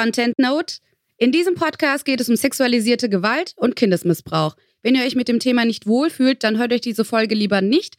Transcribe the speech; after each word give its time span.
Content 0.00 0.38
Note. 0.38 0.76
In 1.16 1.32
diesem 1.32 1.56
Podcast 1.56 2.04
geht 2.04 2.20
es 2.20 2.28
um 2.28 2.36
sexualisierte 2.36 3.08
Gewalt 3.08 3.54
und 3.56 3.74
Kindesmissbrauch. 3.74 4.54
Wenn 4.80 4.94
ihr 4.94 5.02
euch 5.02 5.16
mit 5.16 5.26
dem 5.26 5.40
Thema 5.40 5.64
nicht 5.64 5.88
wohlfühlt, 5.88 6.44
dann 6.44 6.56
hört 6.56 6.72
euch 6.72 6.82
diese 6.82 7.04
Folge 7.04 7.34
lieber 7.34 7.62
nicht 7.62 7.96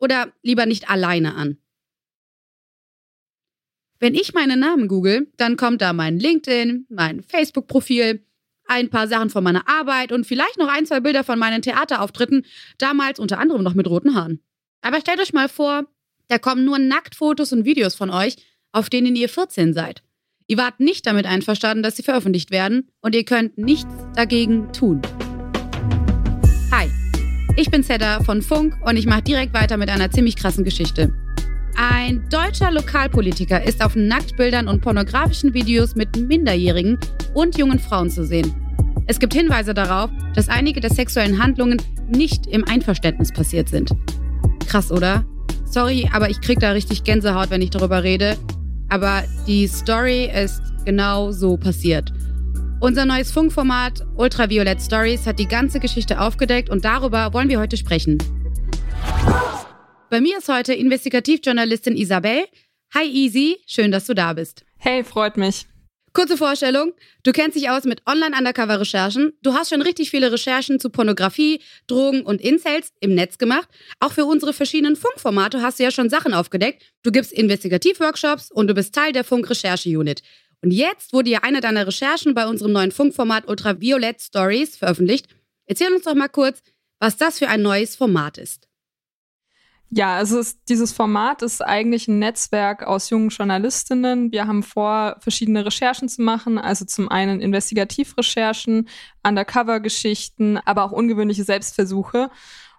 oder 0.00 0.32
lieber 0.42 0.66
nicht 0.66 0.90
alleine 0.90 1.36
an. 1.36 1.58
Wenn 4.00 4.16
ich 4.16 4.34
meinen 4.34 4.58
Namen 4.58 4.88
google, 4.88 5.30
dann 5.36 5.56
kommt 5.56 5.82
da 5.82 5.92
mein 5.92 6.18
LinkedIn, 6.18 6.86
mein 6.88 7.22
Facebook-Profil, 7.22 8.26
ein 8.64 8.90
paar 8.90 9.06
Sachen 9.06 9.30
von 9.30 9.44
meiner 9.44 9.68
Arbeit 9.68 10.10
und 10.10 10.26
vielleicht 10.26 10.58
noch 10.58 10.68
ein, 10.68 10.84
zwei 10.84 10.98
Bilder 10.98 11.22
von 11.22 11.38
meinen 11.38 11.62
Theaterauftritten, 11.62 12.44
damals 12.78 13.20
unter 13.20 13.38
anderem 13.38 13.62
noch 13.62 13.74
mit 13.74 13.86
roten 13.86 14.16
Haaren. 14.16 14.42
Aber 14.82 15.00
stellt 15.00 15.20
euch 15.20 15.32
mal 15.32 15.48
vor, 15.48 15.84
da 16.26 16.38
kommen 16.38 16.64
nur 16.64 16.80
Nacktfotos 16.80 17.52
und 17.52 17.64
Videos 17.64 17.94
von 17.94 18.10
euch, 18.10 18.34
auf 18.72 18.90
denen 18.90 19.14
ihr 19.14 19.28
14 19.28 19.74
seid. 19.74 20.02
Ihr 20.48 20.58
wart 20.58 20.78
nicht 20.78 21.06
damit 21.06 21.26
einverstanden, 21.26 21.82
dass 21.82 21.96
sie 21.96 22.04
veröffentlicht 22.04 22.52
werden 22.52 22.88
und 23.00 23.16
ihr 23.16 23.24
könnt 23.24 23.58
nichts 23.58 23.92
dagegen 24.14 24.72
tun. 24.72 25.02
Hi, 26.70 26.88
ich 27.56 27.68
bin 27.68 27.82
Zedda 27.82 28.22
von 28.22 28.42
Funk 28.42 28.76
und 28.82 28.96
ich 28.96 29.06
mache 29.06 29.22
direkt 29.22 29.54
weiter 29.54 29.76
mit 29.76 29.88
einer 29.88 30.08
ziemlich 30.08 30.36
krassen 30.36 30.62
Geschichte. 30.62 31.12
Ein 31.74 32.28
deutscher 32.30 32.70
Lokalpolitiker 32.70 33.64
ist 33.64 33.84
auf 33.84 33.96
Nacktbildern 33.96 34.68
und 34.68 34.82
pornografischen 34.82 35.52
Videos 35.52 35.96
mit 35.96 36.16
Minderjährigen 36.16 36.96
und 37.34 37.58
jungen 37.58 37.80
Frauen 37.80 38.08
zu 38.08 38.24
sehen. 38.24 38.54
Es 39.08 39.18
gibt 39.18 39.34
Hinweise 39.34 39.74
darauf, 39.74 40.10
dass 40.36 40.48
einige 40.48 40.80
der 40.80 40.90
sexuellen 40.90 41.42
Handlungen 41.42 41.82
nicht 42.08 42.46
im 42.46 42.62
Einverständnis 42.64 43.32
passiert 43.32 43.68
sind. 43.68 43.90
Krass, 44.68 44.92
oder? 44.92 45.26
Sorry, 45.64 46.08
aber 46.12 46.30
ich 46.30 46.40
krieg 46.40 46.60
da 46.60 46.70
richtig 46.70 47.02
Gänsehaut, 47.02 47.50
wenn 47.50 47.62
ich 47.62 47.70
darüber 47.70 48.04
rede. 48.04 48.36
Aber 48.88 49.24
die 49.46 49.66
Story 49.66 50.30
ist 50.32 50.62
genau 50.84 51.32
so 51.32 51.56
passiert. 51.56 52.12
Unser 52.80 53.06
neues 53.06 53.32
Funkformat 53.32 54.06
Ultraviolet 54.16 54.80
Stories 54.80 55.26
hat 55.26 55.38
die 55.38 55.48
ganze 55.48 55.80
Geschichte 55.80 56.20
aufgedeckt 56.20 56.70
und 56.70 56.84
darüber 56.84 57.32
wollen 57.32 57.48
wir 57.48 57.58
heute 57.58 57.76
sprechen. 57.76 58.18
Bei 60.10 60.20
mir 60.20 60.38
ist 60.38 60.48
heute 60.48 60.74
Investigativjournalistin 60.74 61.96
Isabel. 61.96 62.44
Hi 62.94 63.04
Easy, 63.06 63.56
schön, 63.66 63.90
dass 63.90 64.06
du 64.06 64.14
da 64.14 64.32
bist. 64.34 64.64
Hey, 64.76 65.02
freut 65.02 65.36
mich. 65.36 65.66
Kurze 66.16 66.38
Vorstellung. 66.38 66.94
Du 67.24 67.32
kennst 67.32 67.58
dich 67.58 67.68
aus 67.68 67.84
mit 67.84 68.00
Online-Undercover-Recherchen. 68.06 69.34
Du 69.42 69.52
hast 69.52 69.68
schon 69.68 69.82
richtig 69.82 70.10
viele 70.10 70.32
Recherchen 70.32 70.80
zu 70.80 70.88
Pornografie, 70.88 71.60
Drogen 71.88 72.22
und 72.22 72.40
Incels 72.40 72.94
im 73.00 73.14
Netz 73.14 73.36
gemacht. 73.36 73.68
Auch 74.00 74.12
für 74.12 74.24
unsere 74.24 74.54
verschiedenen 74.54 74.96
Funkformate 74.96 75.60
hast 75.60 75.78
du 75.78 75.82
ja 75.82 75.90
schon 75.90 76.08
Sachen 76.08 76.32
aufgedeckt. 76.32 76.82
Du 77.02 77.12
gibst 77.12 77.34
Investigativworkshops 77.34 78.50
und 78.50 78.66
du 78.68 78.72
bist 78.72 78.94
Teil 78.94 79.12
der 79.12 79.24
Funk-Recherche-Unit. 79.24 80.22
Und 80.62 80.70
jetzt 80.70 81.12
wurde 81.12 81.28
ja 81.28 81.40
eine 81.42 81.60
deiner 81.60 81.86
Recherchen 81.86 82.32
bei 82.32 82.46
unserem 82.46 82.72
neuen 82.72 82.92
Funkformat 82.92 83.46
Ultraviolet 83.46 84.18
Stories 84.22 84.78
veröffentlicht. 84.78 85.26
Erzähl 85.66 85.92
uns 85.92 86.04
doch 86.04 86.14
mal 86.14 86.28
kurz, 86.28 86.62
was 86.98 87.18
das 87.18 87.38
für 87.38 87.48
ein 87.48 87.60
neues 87.60 87.94
Format 87.94 88.38
ist. 88.38 88.65
Ja, 89.90 90.16
also 90.16 90.40
es, 90.40 90.62
dieses 90.64 90.92
Format 90.92 91.42
ist 91.42 91.64
eigentlich 91.64 92.08
ein 92.08 92.18
Netzwerk 92.18 92.82
aus 92.82 93.08
jungen 93.08 93.28
Journalistinnen. 93.28 94.32
Wir 94.32 94.46
haben 94.46 94.64
vor, 94.64 95.16
verschiedene 95.20 95.64
Recherchen 95.64 96.08
zu 96.08 96.22
machen, 96.22 96.58
also 96.58 96.84
zum 96.84 97.08
einen 97.08 97.40
Investigativrecherchen, 97.40 98.88
Undercover-Geschichten, 99.22 100.58
aber 100.58 100.84
auch 100.84 100.92
ungewöhnliche 100.92 101.44
Selbstversuche 101.44 102.30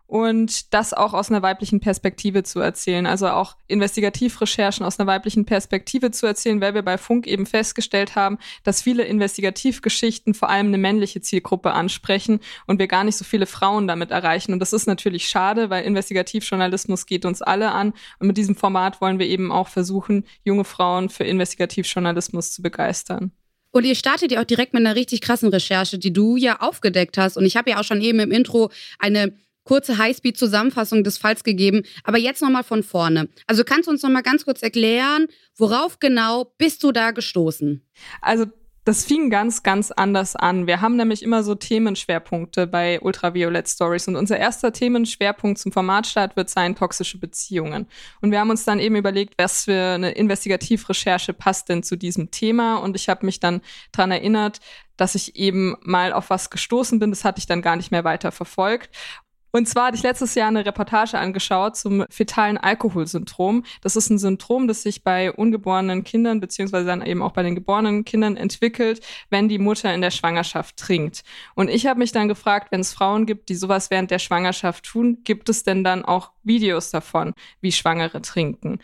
und 0.07 0.73
das 0.73 0.93
auch 0.93 1.13
aus 1.13 1.29
einer 1.29 1.41
weiblichen 1.41 1.81
Perspektive 1.81 2.43
zu 2.43 2.61
erzählen. 2.61 3.05
Also 3.05 3.27
auch 3.27 3.57
Investigativrecherchen 3.67 4.85
aus 4.85 4.99
einer 4.99 5.07
weiblichen 5.07 5.45
Perspektive 5.45 6.11
zu 6.11 6.25
erzählen, 6.25 6.61
weil 6.61 6.73
wir 6.73 6.81
bei 6.81 6.97
Funk 6.97 7.27
eben 7.27 7.45
festgestellt 7.45 8.15
haben, 8.15 8.37
dass 8.63 8.81
viele 8.81 9.03
Investigativgeschichten 9.03 10.33
vor 10.33 10.49
allem 10.49 10.67
eine 10.67 10.77
männliche 10.77 11.21
Zielgruppe 11.21 11.73
ansprechen 11.73 12.39
und 12.65 12.79
wir 12.79 12.87
gar 12.87 13.03
nicht 13.03 13.17
so 13.17 13.25
viele 13.25 13.45
Frauen 13.45 13.87
damit 13.87 14.11
erreichen. 14.11 14.53
Und 14.53 14.59
das 14.59 14.71
ist 14.71 14.87
natürlich 14.87 15.27
schade, 15.27 15.69
weil 15.69 15.83
Investigativjournalismus 15.83 17.05
geht 17.05 17.25
uns 17.25 17.41
alle 17.41 17.71
an. 17.71 17.93
Und 18.19 18.27
mit 18.27 18.37
diesem 18.37 18.55
Format 18.55 19.01
wollen 19.01 19.19
wir 19.19 19.27
eben 19.27 19.51
auch 19.51 19.67
versuchen, 19.67 20.23
junge 20.45 20.63
Frauen 20.63 21.09
für 21.09 21.25
Investigativjournalismus 21.25 22.53
zu 22.53 22.61
begeistern. 22.61 23.31
Und 23.71 23.83
ihr 23.83 23.95
startet 23.95 24.31
ja 24.31 24.39
auch 24.41 24.45
direkt 24.45 24.73
mit 24.73 24.85
einer 24.85 24.95
richtig 24.95 25.19
krassen 25.21 25.49
Recherche, 25.49 25.99
die 25.99 26.13
du 26.13 26.37
ja 26.37 26.61
aufgedeckt 26.61 27.17
hast. 27.17 27.37
Und 27.37 27.45
ich 27.45 27.57
habe 27.57 27.69
ja 27.69 27.79
auch 27.79 27.83
schon 27.83 28.01
eben 28.01 28.19
im 28.19 28.31
Intro 28.31 28.71
eine 28.97 29.33
kurze 29.67 29.97
Highspeed-Zusammenfassung 29.97 31.03
des 31.03 31.17
Falls 31.17 31.43
gegeben. 31.43 31.83
Aber 32.03 32.17
jetzt 32.17 32.41
nochmal 32.41 32.63
von 32.63 32.83
vorne. 32.83 33.29
Also 33.45 33.63
kannst 33.63 33.87
du 33.87 33.91
uns 33.91 34.01
nochmal 34.01 34.23
ganz 34.23 34.45
kurz 34.45 34.63
erklären, 34.63 35.27
worauf 35.57 35.99
genau 35.99 36.53
bist 36.57 36.83
du 36.83 36.91
da 36.91 37.11
gestoßen? 37.11 37.85
Also 38.21 38.45
das 38.87 39.03
fing 39.03 39.29
ganz, 39.29 39.63
ganz 39.63 39.91
anders 39.91 40.37
an. 40.37 40.65
Wir 40.65 40.79
haben 40.79 40.95
nämlich 40.95 41.21
immer 41.21 41.43
so 41.43 41.55
Themenschwerpunkte 41.55 42.67
bei 42.67 43.01
Ultraviolet 43.01 43.67
Stories 43.67 44.07
und 44.07 44.15
unser 44.15 44.37
erster 44.37 44.71
Themenschwerpunkt 44.71 45.59
zum 45.59 45.73
Formatstart 45.73 46.37
wird 46.37 46.49
sein 46.49 46.73
toxische 46.73 47.19
Beziehungen. 47.19 47.87
Und 48.21 48.31
wir 48.31 48.39
haben 48.39 48.49
uns 48.49 48.63
dann 48.63 48.79
eben 48.79 48.95
überlegt, 48.95 49.33
was 49.37 49.65
für 49.65 49.95
eine 49.95 50.11
Investigativrecherche 50.11 51.33
passt 51.33 51.67
denn 51.67 51.83
zu 51.83 51.97
diesem 51.97 52.31
Thema 52.31 52.77
und 52.77 52.95
ich 52.95 53.09
habe 53.09 53.25
mich 53.25 53.41
dann 53.41 53.59
dran 53.91 54.11
erinnert, 54.11 54.61
dass 54.95 55.15
ich 55.15 55.35
eben 55.35 55.75
mal 55.81 56.13
auf 56.13 56.29
was 56.29 56.49
gestoßen 56.49 56.97
bin. 56.97 57.09
Das 57.09 57.25
hatte 57.25 57.39
ich 57.39 57.45
dann 57.45 57.61
gar 57.61 57.75
nicht 57.75 57.91
mehr 57.91 58.05
weiter 58.05 58.31
verfolgt. 58.31 58.89
Und 59.51 59.67
zwar 59.67 59.87
hatte 59.87 59.97
ich 59.97 60.03
letztes 60.03 60.35
Jahr 60.35 60.47
eine 60.49 60.65
Reportage 60.65 61.17
angeschaut 61.17 61.75
zum 61.75 62.05
fetalen 62.09 62.57
Alkoholsyndrom. 62.57 63.63
Das 63.81 63.95
ist 63.95 64.09
ein 64.09 64.19
Syndrom, 64.19 64.67
das 64.67 64.83
sich 64.83 65.03
bei 65.03 65.31
ungeborenen 65.31 66.03
Kindern 66.03 66.39
beziehungsweise 66.39 66.85
dann 66.85 67.05
eben 67.05 67.21
auch 67.21 67.31
bei 67.31 67.43
den 67.43 67.55
geborenen 67.55 68.05
Kindern 68.05 68.37
entwickelt, 68.37 69.01
wenn 69.29 69.47
die 69.49 69.59
Mutter 69.59 69.93
in 69.93 70.01
der 70.01 70.11
Schwangerschaft 70.11 70.77
trinkt. 70.77 71.23
Und 71.55 71.69
ich 71.69 71.87
habe 71.87 71.99
mich 71.99 72.11
dann 72.11 72.27
gefragt, 72.27 72.71
wenn 72.71 72.81
es 72.81 72.93
Frauen 72.93 73.25
gibt, 73.25 73.49
die 73.49 73.55
sowas 73.55 73.89
während 73.89 74.11
der 74.11 74.19
Schwangerschaft 74.19 74.85
tun, 74.85 75.19
gibt 75.23 75.49
es 75.49 75.63
denn 75.63 75.83
dann 75.83 76.05
auch 76.05 76.31
Videos 76.43 76.91
davon, 76.91 77.33
wie 77.61 77.71
Schwangere 77.71 78.21
trinken? 78.21 78.79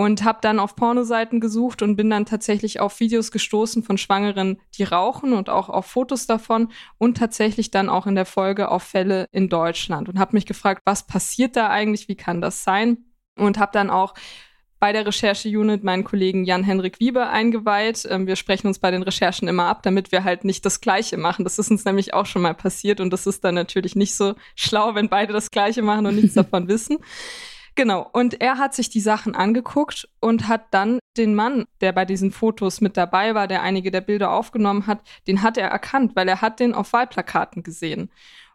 Und 0.00 0.24
habe 0.24 0.38
dann 0.40 0.60
auf 0.60 0.76
Pornoseiten 0.76 1.40
gesucht 1.40 1.82
und 1.82 1.94
bin 1.94 2.08
dann 2.08 2.24
tatsächlich 2.24 2.80
auf 2.80 3.00
Videos 3.00 3.30
gestoßen 3.30 3.82
von 3.82 3.98
Schwangeren, 3.98 4.58
die 4.78 4.84
rauchen 4.84 5.34
und 5.34 5.50
auch 5.50 5.68
auf 5.68 5.84
Fotos 5.84 6.26
davon 6.26 6.72
und 6.96 7.18
tatsächlich 7.18 7.70
dann 7.70 7.90
auch 7.90 8.06
in 8.06 8.14
der 8.14 8.24
Folge 8.24 8.70
auf 8.70 8.82
Fälle 8.82 9.26
in 9.30 9.50
Deutschland 9.50 10.08
und 10.08 10.18
habe 10.18 10.34
mich 10.34 10.46
gefragt, 10.46 10.80
was 10.86 11.06
passiert 11.06 11.54
da 11.54 11.68
eigentlich, 11.68 12.08
wie 12.08 12.16
kann 12.16 12.40
das 12.40 12.64
sein 12.64 12.96
und 13.36 13.58
habe 13.58 13.72
dann 13.74 13.90
auch 13.90 14.14
bei 14.78 14.94
der 14.94 15.04
Recherche-Unit 15.06 15.84
meinen 15.84 16.04
Kollegen 16.04 16.46
Jan-Henrik 16.46 16.98
Wiebe 16.98 17.26
eingeweiht. 17.26 18.08
Ähm, 18.08 18.26
wir 18.26 18.36
sprechen 18.36 18.68
uns 18.68 18.78
bei 18.78 18.90
den 18.90 19.02
Recherchen 19.02 19.48
immer 19.48 19.66
ab, 19.66 19.82
damit 19.82 20.12
wir 20.12 20.24
halt 20.24 20.44
nicht 20.44 20.64
das 20.64 20.80
Gleiche 20.80 21.18
machen. 21.18 21.44
Das 21.44 21.58
ist 21.58 21.70
uns 21.70 21.84
nämlich 21.84 22.14
auch 22.14 22.24
schon 22.24 22.40
mal 22.40 22.54
passiert 22.54 23.00
und 23.00 23.10
das 23.10 23.26
ist 23.26 23.44
dann 23.44 23.54
natürlich 23.54 23.96
nicht 23.96 24.14
so 24.14 24.34
schlau, 24.54 24.94
wenn 24.94 25.10
beide 25.10 25.34
das 25.34 25.50
Gleiche 25.50 25.82
machen 25.82 26.06
und 26.06 26.16
nichts 26.16 26.32
davon 26.36 26.68
wissen. 26.68 26.96
Genau. 27.80 28.06
Und 28.12 28.42
er 28.42 28.58
hat 28.58 28.74
sich 28.74 28.90
die 28.90 29.00
Sachen 29.00 29.34
angeguckt 29.34 30.06
und 30.20 30.48
hat 30.48 30.66
dann 30.70 30.98
den 31.16 31.34
Mann, 31.34 31.64
der 31.80 31.92
bei 31.92 32.04
diesen 32.04 32.30
Fotos 32.30 32.82
mit 32.82 32.98
dabei 32.98 33.34
war, 33.34 33.48
der 33.48 33.62
einige 33.62 33.90
der 33.90 34.02
Bilder 34.02 34.32
aufgenommen 34.32 34.86
hat, 34.86 35.00
den 35.26 35.42
hat 35.42 35.56
er 35.56 35.68
erkannt, 35.68 36.14
weil 36.14 36.28
er 36.28 36.42
hat 36.42 36.60
den 36.60 36.74
auf 36.74 36.92
Wahlplakaten 36.92 37.62
gesehen. 37.62 38.10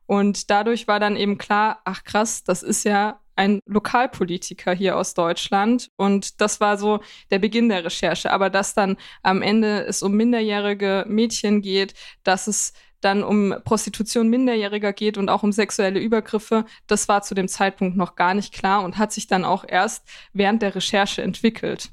Und 0.05 0.51
dadurch 0.51 0.87
war 0.87 0.99
dann 0.99 1.15
eben 1.15 1.39
klar, 1.39 1.81
ach 1.85 2.03
krass, 2.03 2.43
das 2.43 2.61
ist 2.61 2.83
ja 2.83 3.19
ein 3.35 3.61
Lokalpolitiker 3.65 4.73
hier 4.75 4.95
aus 4.95 5.15
Deutschland. 5.15 5.89
Und 5.97 6.39
das 6.39 6.59
war 6.59 6.77
so 6.77 6.99
der 7.31 7.39
Beginn 7.39 7.69
der 7.69 7.83
Recherche. 7.83 8.31
Aber 8.31 8.51
dass 8.51 8.75
dann 8.75 8.95
am 9.23 9.41
Ende 9.41 9.85
es 9.87 10.03
um 10.03 10.13
minderjährige 10.13 11.05
Mädchen 11.07 11.63
geht, 11.63 11.95
dass 12.23 12.45
es 12.45 12.73
dann 13.05 13.23
um 13.23 13.55
Prostitution 13.63 14.27
Minderjähriger 14.27 14.91
geht 14.91 15.17
und 15.17 15.29
auch 15.29 15.43
um 15.43 15.51
sexuelle 15.51 15.99
Übergriffe, 15.99 16.65
das 16.87 17.07
war 17.07 17.21
zu 17.21 17.35
dem 17.35 17.47
Zeitpunkt 17.47 17.95
noch 17.95 18.15
gar 18.15 18.33
nicht 18.33 18.53
klar 18.53 18.83
und 18.83 18.97
hat 18.97 19.13
sich 19.13 19.27
dann 19.27 19.45
auch 19.45 19.63
erst 19.67 20.05
während 20.33 20.61
der 20.61 20.75
Recherche 20.75 21.21
entwickelt. 21.21 21.91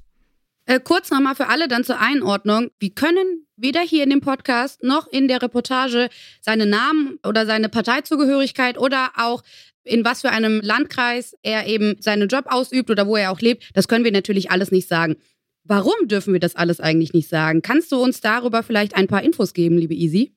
Äh, 0.67 0.81
kurz 0.81 1.11
nochmal 1.11 1.35
für 1.35 1.49
alle 1.49 1.69
dann 1.69 1.85
zur 1.85 2.01
Einordnung. 2.01 2.71
Wir 2.79 2.91
können 2.91 3.47
weder 3.57 3.81
hier 3.81 4.05
in 4.05 4.11
dem 4.11 4.21
Podcast 4.21 4.83
noch 4.83 5.07
in 5.09 5.29
der 5.29 5.43
Reportage 5.43 6.09
seinen 6.41 6.71
Namen 6.71 7.19
oder 7.27 7.47
seine 7.47 7.69
Parteizugehörigkeit 7.69 8.79
oder 8.79 9.11
auch 9.17 9.43
in 9.85 10.05
was 10.05 10.21
für 10.21 10.31
einem 10.31 10.61
Landkreis 10.61 11.35
er 11.43 11.67
eben 11.67 11.97
seinen 12.01 12.29
Job 12.29 12.45
ausübt 12.47 12.91
oder 12.91 13.07
wo 13.07 13.17
er 13.17 13.33
auch 13.33 13.41
lebt, 13.41 13.71
das 13.75 13.89
können 13.89 14.05
wir 14.05 14.13
natürlich 14.13 14.51
alles 14.51 14.71
nicht 14.71 14.89
sagen. 14.89 15.17
Warum 15.65 15.95
dürfen 16.05 16.33
wir 16.33 16.41
das 16.41 16.57
alles 16.57 16.81
eigentlich 16.81 17.13
nicht 17.13 17.29
sagen? 17.29 17.63
Kannst 17.63 17.93
du 17.93 18.03
uns 18.03 18.21
darüber 18.21 18.63
vielleicht 18.63 18.97
ein 18.97 19.07
paar 19.07 19.23
Infos 19.23 19.55
geben, 19.55 19.79
liebe 19.79 19.95
Easy? 19.95 20.33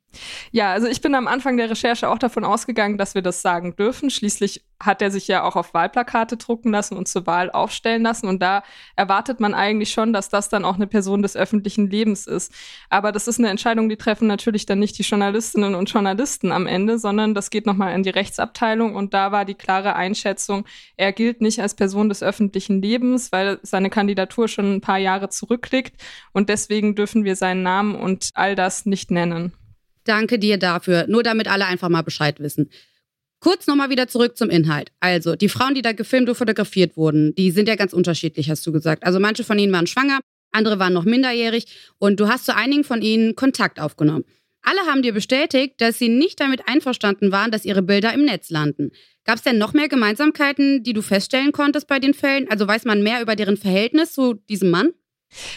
Ja, 0.52 0.72
also 0.72 0.88
ich 0.88 1.02
bin 1.02 1.16
am 1.16 1.28
Anfang 1.28 1.58
der 1.58 1.70
Recherche 1.70 2.10
auch 2.10 2.18
davon 2.18 2.44
ausgegangen, 2.44 2.98
dass 2.98 3.16
wir 3.16 3.22
das 3.22 3.42
sagen 3.42 3.76
dürfen. 3.76 4.10
Schließlich 4.10 4.64
hat 4.84 5.02
er 5.02 5.10
sich 5.10 5.28
ja 5.28 5.44
auch 5.44 5.56
auf 5.56 5.74
Wahlplakate 5.74 6.38
drucken 6.38 6.72
lassen 6.72 6.98
und 6.98 7.08
zur 7.08 7.26
Wahl 7.26 7.50
aufstellen 7.50 8.04
lassen. 8.04 8.28
Und 8.28 8.42
da 8.42 8.64
erwartet 8.96 9.40
man 9.40 9.54
eigentlich 9.54 9.92
schon, 9.92 10.14
dass 10.14 10.30
das 10.30 10.50
dann 10.50 10.66
auch 10.66 10.76
eine 10.76 10.88
Person 10.88 11.22
des 11.22 11.36
öffentlichen 11.36 11.90
Lebens 11.90 12.28
ist. 12.28 12.54
Aber 12.90 13.12
das 13.12 13.28
ist 13.28 13.40
eine 13.40 13.50
Entscheidung, 13.50 13.90
die 13.90 13.98
treffen 13.98 14.28
natürlich 14.28 14.66
dann 14.66 14.80
nicht 14.80 14.98
die 14.98 15.04
Journalistinnen 15.04 15.76
und 15.76 15.90
Journalisten 15.90 16.52
am 16.52 16.68
Ende, 16.68 17.00
sondern 17.00 17.34
das 17.34 17.50
geht 17.50 17.66
nochmal 17.66 17.94
in 17.94 18.04
die 18.04 18.10
Rechtsabteilung. 18.10 18.96
Und 18.96 19.14
da 19.14 19.32
war 19.32 19.46
die 19.46 19.56
klare 19.56 19.96
Einschätzung, 19.96 20.66
er 20.98 21.14
gilt 21.14 21.42
nicht 21.42 21.62
als 21.62 21.76
Person 21.76 22.10
des 22.10 22.22
öffentlichen 22.22 22.82
Lebens, 22.82 23.32
weil 23.32 23.60
seine 23.64 23.90
Kandidatur 23.90 24.48
schon 24.48 24.76
ein 24.76 24.82
paar 24.82 24.98
Jahre 24.98 25.30
zurückliegt. 25.30 26.02
Und 26.34 26.50
deswegen 26.50 26.96
dürfen 26.96 27.24
wir 27.24 27.36
seinen 27.36 27.64
Namen 27.64 27.96
und 27.96 28.30
all 28.34 28.56
das 28.56 28.86
nicht 28.86 29.12
nennen. 29.12 29.54
Danke 30.06 30.40
dir 30.40 30.58
dafür. 30.58 31.06
Nur 31.08 31.24
damit 31.24 31.48
alle 31.48 31.66
einfach 31.66 31.90
mal 31.90 32.04
Bescheid 32.04 32.40
wissen. 32.40 32.70
Kurz 33.40 33.68
nochmal 33.68 33.90
wieder 33.90 34.08
zurück 34.08 34.38
zum 34.38 34.50
Inhalt. 34.50 34.92
Also, 35.00 35.36
die 35.36 35.50
Frauen, 35.50 35.76
die 35.76 35.82
da 35.82 35.92
gefilmt 35.92 36.30
und 36.30 36.36
fotografiert 36.36 36.96
wurden, 36.96 37.36
die 37.36 37.52
sind 37.52 37.68
ja 37.68 37.76
ganz 37.76 37.94
unterschiedlich, 37.94 38.50
hast 38.50 38.66
du 38.66 38.72
gesagt. 38.72 39.06
Also, 39.06 39.20
manche 39.20 39.44
von 39.44 39.60
ihnen 39.60 39.74
waren 39.74 39.88
schwanger, 39.88 40.20
andere 40.52 40.80
waren 40.80 40.94
noch 40.94 41.04
minderjährig 41.04 41.66
und 42.00 42.20
du 42.20 42.28
hast 42.28 42.46
zu 42.46 42.56
einigen 42.56 42.84
von 42.84 43.02
ihnen 43.02 43.36
Kontakt 43.36 43.80
aufgenommen. 43.80 44.24
Alle 44.62 44.82
haben 44.88 45.04
dir 45.04 45.14
bestätigt, 45.14 45.76
dass 45.80 46.00
sie 46.00 46.10
nicht 46.10 46.40
damit 46.40 46.68
einverstanden 46.68 47.32
waren, 47.32 47.52
dass 47.52 47.66
ihre 47.66 47.84
Bilder 47.84 48.14
im 48.14 48.26
Netz 48.26 48.50
landen. 48.50 48.92
Gab 49.24 49.36
es 49.36 49.44
denn 49.44 49.60
noch 49.60 49.74
mehr 49.74 49.90
Gemeinsamkeiten, 49.90 50.82
die 50.82 50.94
du 50.94 51.04
feststellen 51.04 51.52
konntest 51.52 51.88
bei 51.88 52.00
den 52.00 52.16
Fällen? 52.16 52.50
Also 52.50 52.68
weiß 52.68 52.86
man 52.86 53.04
mehr 53.04 53.22
über 53.22 53.36
deren 53.36 53.58
Verhältnis 53.58 54.14
zu 54.14 54.34
diesem 54.50 54.72
Mann? 54.72 54.94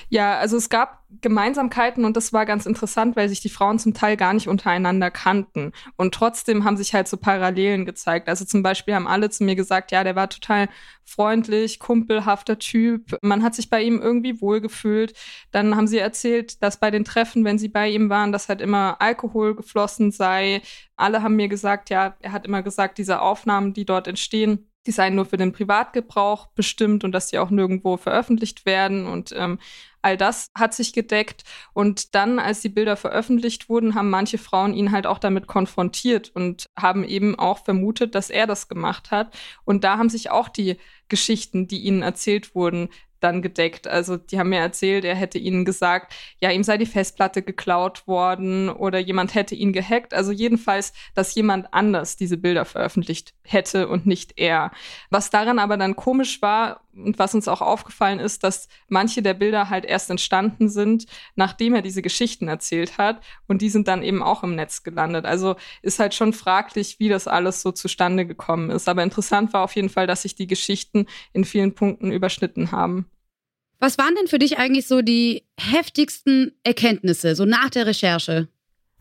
Ja, 0.08 0.38
also 0.38 0.56
es 0.56 0.68
gab 0.68 1.04
Gemeinsamkeiten 1.20 2.04
und 2.04 2.16
das 2.16 2.32
war 2.32 2.46
ganz 2.46 2.66
interessant, 2.66 3.16
weil 3.16 3.28
sich 3.28 3.40
die 3.40 3.48
Frauen 3.48 3.78
zum 3.78 3.94
Teil 3.94 4.16
gar 4.16 4.32
nicht 4.32 4.48
untereinander 4.48 5.10
kannten. 5.10 5.72
Und 5.96 6.14
trotzdem 6.14 6.64
haben 6.64 6.76
sich 6.76 6.94
halt 6.94 7.08
so 7.08 7.16
Parallelen 7.16 7.86
gezeigt. 7.86 8.28
Also 8.28 8.44
zum 8.44 8.62
Beispiel 8.62 8.94
haben 8.94 9.06
alle 9.06 9.30
zu 9.30 9.44
mir 9.44 9.54
gesagt, 9.56 9.92
ja, 9.92 10.04
der 10.04 10.16
war 10.16 10.28
total 10.28 10.68
freundlich, 11.04 11.78
kumpelhafter 11.78 12.58
Typ. 12.58 13.16
Man 13.22 13.42
hat 13.42 13.54
sich 13.54 13.70
bei 13.70 13.82
ihm 13.82 14.00
irgendwie 14.00 14.40
wohlgefühlt. 14.40 15.14
Dann 15.50 15.76
haben 15.76 15.86
sie 15.86 15.98
erzählt, 15.98 16.62
dass 16.62 16.80
bei 16.80 16.90
den 16.90 17.04
Treffen, 17.04 17.44
wenn 17.44 17.58
sie 17.58 17.68
bei 17.68 17.88
ihm 17.88 18.10
waren, 18.10 18.32
dass 18.32 18.48
halt 18.48 18.60
immer 18.60 19.00
Alkohol 19.00 19.54
geflossen 19.54 20.10
sei. 20.10 20.62
Alle 20.96 21.22
haben 21.22 21.36
mir 21.36 21.48
gesagt, 21.48 21.90
ja, 21.90 22.16
er 22.20 22.32
hat 22.32 22.46
immer 22.46 22.62
gesagt, 22.62 22.98
diese 22.98 23.20
Aufnahmen, 23.22 23.72
die 23.72 23.84
dort 23.86 24.08
entstehen, 24.08 24.68
die 24.88 24.92
seien 24.92 25.14
nur 25.14 25.26
für 25.26 25.36
den 25.36 25.52
Privatgebrauch 25.52 26.46
bestimmt 26.46 27.04
und 27.04 27.12
dass 27.12 27.26
die 27.26 27.38
auch 27.38 27.50
nirgendwo 27.50 27.98
veröffentlicht 27.98 28.64
werden. 28.64 29.06
Und 29.06 29.34
ähm, 29.36 29.58
all 30.00 30.16
das 30.16 30.48
hat 30.54 30.72
sich 30.72 30.94
gedeckt. 30.94 31.44
Und 31.74 32.14
dann, 32.14 32.38
als 32.38 32.62
die 32.62 32.70
Bilder 32.70 32.96
veröffentlicht 32.96 33.68
wurden, 33.68 33.94
haben 33.94 34.08
manche 34.08 34.38
Frauen 34.38 34.72
ihn 34.72 34.90
halt 34.90 35.06
auch 35.06 35.18
damit 35.18 35.46
konfrontiert 35.46 36.30
und 36.34 36.68
haben 36.74 37.04
eben 37.04 37.38
auch 37.38 37.64
vermutet, 37.64 38.14
dass 38.14 38.30
er 38.30 38.46
das 38.46 38.66
gemacht 38.66 39.10
hat. 39.10 39.36
Und 39.66 39.84
da 39.84 39.98
haben 39.98 40.08
sich 40.08 40.30
auch 40.30 40.48
die 40.48 40.78
Geschichten, 41.08 41.68
die 41.68 41.80
ihnen 41.80 42.00
erzählt 42.00 42.54
wurden, 42.54 42.88
dann 43.20 43.42
gedeckt. 43.42 43.86
Also 43.86 44.16
die 44.16 44.38
haben 44.38 44.50
mir 44.50 44.60
erzählt, 44.60 45.04
er 45.04 45.14
hätte 45.14 45.38
ihnen 45.38 45.64
gesagt, 45.64 46.14
ja, 46.40 46.50
ihm 46.50 46.64
sei 46.64 46.78
die 46.78 46.86
Festplatte 46.86 47.42
geklaut 47.42 48.06
worden 48.06 48.68
oder 48.68 48.98
jemand 48.98 49.34
hätte 49.34 49.54
ihn 49.54 49.72
gehackt. 49.72 50.14
Also 50.14 50.32
jedenfalls, 50.32 50.92
dass 51.14 51.34
jemand 51.34 51.72
anders 51.72 52.16
diese 52.16 52.36
Bilder 52.36 52.64
veröffentlicht 52.64 53.34
hätte 53.42 53.88
und 53.88 54.06
nicht 54.06 54.34
er. 54.36 54.70
Was 55.10 55.30
daran 55.30 55.58
aber 55.58 55.76
dann 55.76 55.96
komisch 55.96 56.42
war 56.42 56.80
und 56.98 57.18
was 57.18 57.34
uns 57.34 57.48
auch 57.48 57.60
aufgefallen 57.60 58.18
ist, 58.18 58.44
dass 58.44 58.68
manche 58.88 59.22
der 59.22 59.34
Bilder 59.34 59.70
halt 59.70 59.84
erst 59.84 60.10
entstanden 60.10 60.68
sind, 60.68 61.06
nachdem 61.36 61.74
er 61.74 61.82
diese 61.82 62.02
Geschichten 62.02 62.48
erzählt 62.48 62.98
hat 62.98 63.22
und 63.46 63.62
die 63.62 63.70
sind 63.70 63.88
dann 63.88 64.02
eben 64.02 64.22
auch 64.22 64.42
im 64.42 64.54
Netz 64.54 64.82
gelandet. 64.82 65.24
Also 65.24 65.56
ist 65.82 65.98
halt 65.98 66.14
schon 66.14 66.32
fraglich, 66.32 66.98
wie 66.98 67.08
das 67.08 67.28
alles 67.28 67.62
so 67.62 67.72
zustande 67.72 68.26
gekommen 68.26 68.70
ist. 68.70 68.88
Aber 68.88 69.02
interessant 69.02 69.52
war 69.52 69.64
auf 69.64 69.74
jeden 69.76 69.88
Fall, 69.88 70.06
dass 70.06 70.22
sich 70.22 70.34
die 70.34 70.46
Geschichten 70.46 71.06
in 71.32 71.44
vielen 71.44 71.74
Punkten 71.74 72.12
überschnitten 72.12 72.72
haben. 72.72 73.06
Was 73.80 73.96
waren 73.96 74.14
denn 74.16 74.26
für 74.26 74.40
dich 74.40 74.58
eigentlich 74.58 74.86
so 74.86 75.02
die 75.02 75.44
heftigsten 75.56 76.52
Erkenntnisse, 76.64 77.36
so 77.36 77.44
nach 77.44 77.70
der 77.70 77.86
Recherche? 77.86 78.48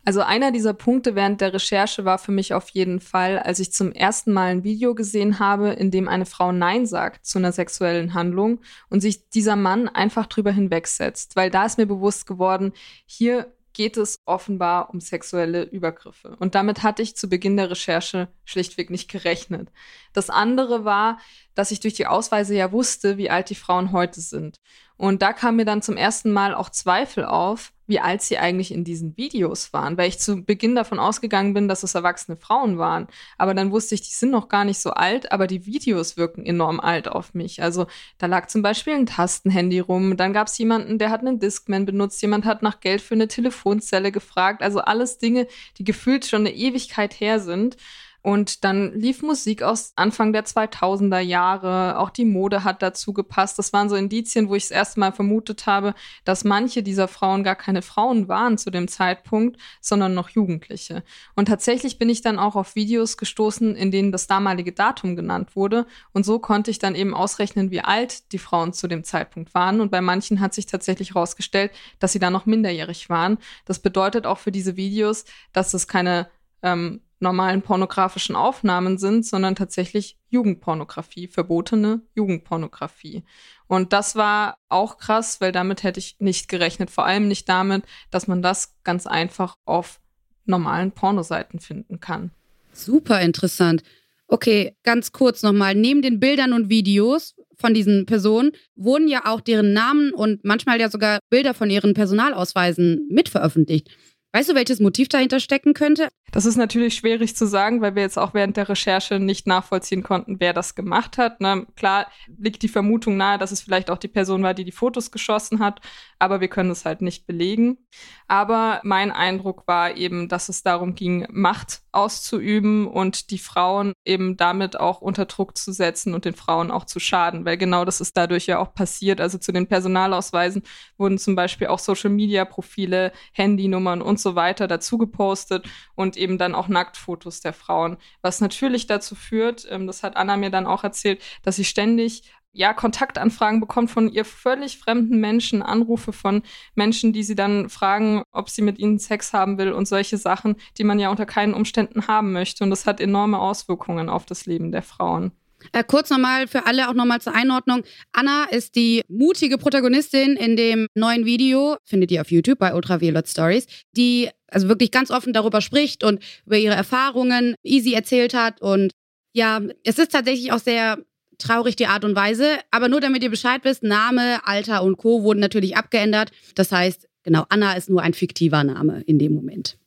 Also 0.04 0.22
einer 0.22 0.52
dieser 0.52 0.72
Punkte 0.72 1.14
während 1.14 1.40
der 1.40 1.52
Recherche 1.52 2.04
war 2.04 2.18
für 2.18 2.32
mich 2.32 2.54
auf 2.54 2.70
jeden 2.70 3.00
Fall, 3.00 3.38
als 3.38 3.58
ich 3.58 3.72
zum 3.72 3.92
ersten 3.92 4.32
Mal 4.32 4.50
ein 4.50 4.64
Video 4.64 4.94
gesehen 4.94 5.38
habe, 5.38 5.70
in 5.70 5.90
dem 5.90 6.08
eine 6.08 6.24
Frau 6.24 6.50
Nein 6.50 6.86
sagt 6.86 7.26
zu 7.26 7.38
einer 7.38 7.52
sexuellen 7.52 8.14
Handlung 8.14 8.60
und 8.88 9.00
sich 9.00 9.28
dieser 9.28 9.56
Mann 9.56 9.88
einfach 9.88 10.26
drüber 10.26 10.50
hinwegsetzt. 10.50 11.36
Weil 11.36 11.50
da 11.50 11.66
ist 11.66 11.76
mir 11.76 11.86
bewusst 11.86 12.26
geworden, 12.26 12.72
hier 13.04 13.52
geht 13.78 13.96
es 13.96 14.20
offenbar 14.24 14.90
um 14.90 15.00
sexuelle 15.00 15.62
Übergriffe. 15.62 16.34
Und 16.40 16.56
damit 16.56 16.82
hatte 16.82 17.00
ich 17.00 17.14
zu 17.14 17.28
Beginn 17.28 17.56
der 17.56 17.70
Recherche 17.70 18.26
schlichtweg 18.44 18.90
nicht 18.90 19.08
gerechnet. 19.08 19.70
Das 20.12 20.30
andere 20.30 20.84
war, 20.84 21.20
dass 21.54 21.70
ich 21.70 21.78
durch 21.78 21.94
die 21.94 22.08
Ausweise 22.08 22.56
ja 22.56 22.72
wusste, 22.72 23.18
wie 23.18 23.30
alt 23.30 23.50
die 23.50 23.54
Frauen 23.54 23.92
heute 23.92 24.20
sind. 24.20 24.58
Und 24.98 25.22
da 25.22 25.32
kam 25.32 25.56
mir 25.56 25.64
dann 25.64 25.80
zum 25.80 25.96
ersten 25.96 26.32
Mal 26.32 26.54
auch 26.54 26.70
Zweifel 26.70 27.24
auf, 27.24 27.72
wie 27.86 28.00
alt 28.00 28.20
sie 28.20 28.36
eigentlich 28.36 28.72
in 28.72 28.82
diesen 28.82 29.16
Videos 29.16 29.72
waren, 29.72 29.96
weil 29.96 30.08
ich 30.08 30.18
zu 30.18 30.44
Beginn 30.44 30.74
davon 30.74 30.98
ausgegangen 30.98 31.54
bin, 31.54 31.68
dass 31.68 31.84
es 31.84 31.94
erwachsene 31.94 32.36
Frauen 32.36 32.78
waren. 32.78 33.06
Aber 33.38 33.54
dann 33.54 33.70
wusste 33.70 33.94
ich, 33.94 34.02
die 34.02 34.12
sind 34.12 34.30
noch 34.30 34.48
gar 34.48 34.64
nicht 34.64 34.80
so 34.80 34.90
alt, 34.90 35.30
aber 35.30 35.46
die 35.46 35.64
Videos 35.66 36.16
wirken 36.16 36.44
enorm 36.44 36.80
alt 36.80 37.08
auf 37.08 37.32
mich. 37.32 37.62
Also 37.62 37.86
da 38.18 38.26
lag 38.26 38.48
zum 38.48 38.60
Beispiel 38.60 38.92
ein 38.94 39.06
Tastenhandy 39.06 39.78
rum, 39.78 40.16
dann 40.16 40.32
gab 40.32 40.48
es 40.48 40.58
jemanden, 40.58 40.98
der 40.98 41.10
hat 41.10 41.20
einen 41.20 41.38
Discman 41.38 41.86
benutzt, 41.86 42.20
jemand 42.20 42.44
hat 42.44 42.62
nach 42.62 42.80
Geld 42.80 43.00
für 43.00 43.14
eine 43.14 43.28
Telefonzelle 43.28 44.10
gefragt. 44.10 44.62
Also 44.62 44.80
alles 44.80 45.18
Dinge, 45.18 45.46
die 45.78 45.84
gefühlt 45.84 46.26
schon 46.26 46.40
eine 46.40 46.54
Ewigkeit 46.54 47.20
her 47.20 47.38
sind. 47.38 47.76
Und 48.20 48.64
dann 48.64 48.92
lief 48.94 49.22
Musik 49.22 49.62
aus 49.62 49.92
Anfang 49.94 50.32
der 50.32 50.44
2000er 50.44 51.20
Jahre. 51.20 51.98
Auch 51.98 52.10
die 52.10 52.24
Mode 52.24 52.64
hat 52.64 52.82
dazu 52.82 53.12
gepasst. 53.12 53.58
Das 53.58 53.72
waren 53.72 53.88
so 53.88 53.94
Indizien, 53.94 54.48
wo 54.48 54.56
ich 54.56 54.64
das 54.64 54.70
erste 54.72 55.00
Mal 55.00 55.12
vermutet 55.12 55.66
habe, 55.66 55.94
dass 56.24 56.42
manche 56.42 56.82
dieser 56.82 57.06
Frauen 57.06 57.44
gar 57.44 57.54
keine 57.54 57.80
Frauen 57.80 58.26
waren 58.26 58.58
zu 58.58 58.70
dem 58.70 58.88
Zeitpunkt, 58.88 59.56
sondern 59.80 60.14
noch 60.14 60.30
Jugendliche. 60.30 61.04
Und 61.36 61.46
tatsächlich 61.46 61.98
bin 61.98 62.08
ich 62.08 62.20
dann 62.20 62.40
auch 62.40 62.56
auf 62.56 62.74
Videos 62.74 63.16
gestoßen, 63.16 63.76
in 63.76 63.92
denen 63.92 64.10
das 64.10 64.26
damalige 64.26 64.72
Datum 64.72 65.14
genannt 65.14 65.54
wurde. 65.54 65.86
Und 66.12 66.26
so 66.26 66.40
konnte 66.40 66.72
ich 66.72 66.80
dann 66.80 66.96
eben 66.96 67.14
ausrechnen, 67.14 67.70
wie 67.70 67.80
alt 67.80 68.32
die 68.32 68.38
Frauen 68.38 68.72
zu 68.72 68.88
dem 68.88 69.04
Zeitpunkt 69.04 69.54
waren. 69.54 69.80
Und 69.80 69.90
bei 69.90 70.00
manchen 70.00 70.40
hat 70.40 70.54
sich 70.54 70.66
tatsächlich 70.66 71.14
herausgestellt, 71.14 71.70
dass 72.00 72.12
sie 72.12 72.18
da 72.18 72.30
noch 72.30 72.46
minderjährig 72.46 73.08
waren. 73.08 73.38
Das 73.64 73.78
bedeutet 73.78 74.26
auch 74.26 74.38
für 74.38 74.50
diese 74.52 74.76
Videos, 74.76 75.24
dass 75.52 75.72
es 75.72 75.86
keine 75.86 76.28
ähm, 76.62 77.00
normalen 77.20 77.62
pornografischen 77.62 78.36
Aufnahmen 78.36 78.98
sind, 78.98 79.26
sondern 79.26 79.54
tatsächlich 79.54 80.16
Jugendpornografie, 80.30 81.28
verbotene 81.28 82.02
Jugendpornografie. 82.14 83.24
Und 83.66 83.92
das 83.92 84.16
war 84.16 84.58
auch 84.68 84.98
krass, 84.98 85.40
weil 85.40 85.52
damit 85.52 85.82
hätte 85.82 86.00
ich 86.00 86.16
nicht 86.20 86.48
gerechnet. 86.48 86.90
Vor 86.90 87.04
allem 87.04 87.28
nicht 87.28 87.48
damit, 87.48 87.84
dass 88.10 88.28
man 88.28 88.42
das 88.42 88.76
ganz 88.84 89.06
einfach 89.06 89.56
auf 89.64 90.00
normalen 90.44 90.92
Pornoseiten 90.92 91.60
finden 91.60 92.00
kann. 92.00 92.30
Super 92.72 93.20
interessant. 93.20 93.82
Okay, 94.26 94.76
ganz 94.82 95.12
kurz 95.12 95.42
nochmal. 95.42 95.74
Neben 95.74 96.02
den 96.02 96.20
Bildern 96.20 96.52
und 96.52 96.68
Videos 96.68 97.34
von 97.56 97.74
diesen 97.74 98.06
Personen 98.06 98.52
wurden 98.76 99.08
ja 99.08 99.22
auch 99.24 99.40
deren 99.40 99.72
Namen 99.72 100.12
und 100.12 100.44
manchmal 100.44 100.80
ja 100.80 100.88
sogar 100.90 101.18
Bilder 101.28 101.54
von 101.54 101.70
ihren 101.70 101.94
Personalausweisen 101.94 103.08
mitveröffentlicht. 103.10 103.88
Weißt 104.32 104.50
du, 104.50 104.54
welches 104.54 104.78
Motiv 104.78 105.08
dahinter 105.08 105.40
stecken 105.40 105.72
könnte? 105.72 106.08
Das 106.32 106.44
ist 106.44 106.56
natürlich 106.56 106.94
schwierig 106.94 107.34
zu 107.34 107.46
sagen, 107.46 107.80
weil 107.80 107.94
wir 107.94 108.02
jetzt 108.02 108.18
auch 108.18 108.34
während 108.34 108.58
der 108.58 108.68
Recherche 108.68 109.18
nicht 109.18 109.46
nachvollziehen 109.46 110.02
konnten, 110.02 110.40
wer 110.40 110.52
das 110.52 110.74
gemacht 110.74 111.16
hat. 111.16 111.40
Ne? 111.40 111.66
Klar 111.76 112.06
liegt 112.36 112.62
die 112.62 112.68
Vermutung 112.68 113.16
nahe, 113.16 113.38
dass 113.38 113.50
es 113.50 113.62
vielleicht 113.62 113.90
auch 113.90 113.96
die 113.96 114.08
Person 114.08 114.42
war, 114.42 114.52
die 114.52 114.64
die 114.64 114.72
Fotos 114.72 115.10
geschossen 115.10 115.60
hat, 115.60 115.80
aber 116.18 116.42
wir 116.42 116.48
können 116.48 116.70
es 116.70 116.84
halt 116.84 117.00
nicht 117.00 117.26
belegen. 117.26 117.78
Aber 118.26 118.80
mein 118.84 119.10
Eindruck 119.10 119.66
war 119.66 119.96
eben, 119.96 120.28
dass 120.28 120.50
es 120.50 120.62
darum 120.62 120.94
ging, 120.94 121.26
Macht 121.30 121.80
auszuüben 121.92 122.86
und 122.86 123.30
die 123.30 123.38
Frauen 123.38 123.94
eben 124.04 124.36
damit 124.36 124.78
auch 124.78 125.00
unter 125.00 125.24
Druck 125.24 125.56
zu 125.56 125.72
setzen 125.72 126.12
und 126.12 126.26
den 126.26 126.34
Frauen 126.34 126.70
auch 126.70 126.84
zu 126.84 127.00
schaden, 127.00 127.46
weil 127.46 127.56
genau 127.56 127.86
das 127.86 128.02
ist 128.02 128.16
dadurch 128.16 128.46
ja 128.46 128.58
auch 128.58 128.74
passiert. 128.74 129.20
Also 129.20 129.38
zu 129.38 129.50
den 129.50 129.66
Personalausweisen 129.66 130.62
wurden 130.98 131.16
zum 131.16 131.34
Beispiel 131.34 131.68
auch 131.68 131.78
Social-Media-Profile, 131.78 133.12
Handynummern 133.32 134.02
und 134.02 134.17
so 134.20 134.34
weiter 134.34 134.66
dazu 134.66 134.98
gepostet 134.98 135.68
und 135.94 136.16
eben 136.16 136.38
dann 136.38 136.54
auch 136.54 136.68
Nacktfotos 136.68 137.40
der 137.40 137.52
Frauen, 137.52 137.96
was 138.22 138.40
natürlich 138.40 138.86
dazu 138.86 139.14
führt, 139.14 139.66
ähm, 139.70 139.86
das 139.86 140.02
hat 140.02 140.16
Anna 140.16 140.36
mir 140.36 140.50
dann 140.50 140.66
auch 140.66 140.84
erzählt, 140.84 141.22
dass 141.42 141.56
sie 141.56 141.64
ständig 141.64 142.22
ja, 142.52 142.72
Kontaktanfragen 142.72 143.60
bekommt 143.60 143.90
von 143.90 144.08
ihr 144.08 144.24
völlig 144.24 144.78
fremden 144.78 145.20
Menschen, 145.20 145.62
Anrufe 145.62 146.12
von 146.12 146.42
Menschen, 146.74 147.12
die 147.12 147.22
sie 147.22 147.34
dann 147.34 147.68
fragen, 147.68 148.22
ob 148.32 148.48
sie 148.48 148.62
mit 148.62 148.78
ihnen 148.78 148.98
Sex 148.98 149.32
haben 149.32 149.58
will 149.58 149.72
und 149.72 149.86
solche 149.86 150.16
Sachen, 150.16 150.56
die 150.76 150.84
man 150.84 150.98
ja 150.98 151.10
unter 151.10 151.26
keinen 151.26 151.54
Umständen 151.54 152.08
haben 152.08 152.32
möchte. 152.32 152.64
Und 152.64 152.70
das 152.70 152.86
hat 152.86 153.00
enorme 153.00 153.38
Auswirkungen 153.38 154.08
auf 154.08 154.26
das 154.26 154.46
Leben 154.46 154.72
der 154.72 154.82
Frauen. 154.82 155.32
Äh, 155.72 155.84
kurz 155.84 156.10
nochmal 156.10 156.46
für 156.46 156.66
alle 156.66 156.88
auch 156.88 156.94
nochmal 156.94 157.20
zur 157.20 157.34
Einordnung. 157.34 157.82
Anna 158.12 158.44
ist 158.44 158.76
die 158.76 159.02
mutige 159.08 159.58
Protagonistin 159.58 160.36
in 160.36 160.56
dem 160.56 160.86
neuen 160.94 161.24
Video, 161.24 161.76
findet 161.84 162.10
ihr 162.10 162.20
auf 162.20 162.30
YouTube 162.30 162.58
bei 162.58 162.74
Ultraviolet 162.74 163.28
Stories, 163.28 163.66
die 163.96 164.30
also 164.50 164.68
wirklich 164.68 164.90
ganz 164.90 165.10
offen 165.10 165.32
darüber 165.32 165.60
spricht 165.60 166.04
und 166.04 166.22
über 166.46 166.56
ihre 166.56 166.74
Erfahrungen 166.74 167.54
easy 167.62 167.92
erzählt 167.92 168.34
hat. 168.34 168.60
Und 168.62 168.92
ja, 169.32 169.60
es 169.84 169.98
ist 169.98 170.12
tatsächlich 170.12 170.52
auch 170.52 170.58
sehr 170.58 170.98
traurig 171.38 171.76
die 171.76 171.86
Art 171.86 172.04
und 172.04 172.14
Weise. 172.14 172.58
Aber 172.70 172.88
nur 172.88 173.00
damit 173.00 173.22
ihr 173.22 173.30
Bescheid 173.30 173.60
wisst, 173.64 173.82
Name, 173.82 174.46
Alter 174.46 174.82
und 174.82 174.96
Co. 174.96 175.22
wurden 175.22 175.40
natürlich 175.40 175.76
abgeändert. 175.76 176.30
Das 176.54 176.72
heißt, 176.72 177.08
genau, 177.22 177.44
Anna 177.48 177.74
ist 177.74 177.88
nur 177.88 178.02
ein 178.02 178.14
fiktiver 178.14 178.64
Name 178.64 179.02
in 179.02 179.18
dem 179.18 179.34
Moment. 179.34 179.78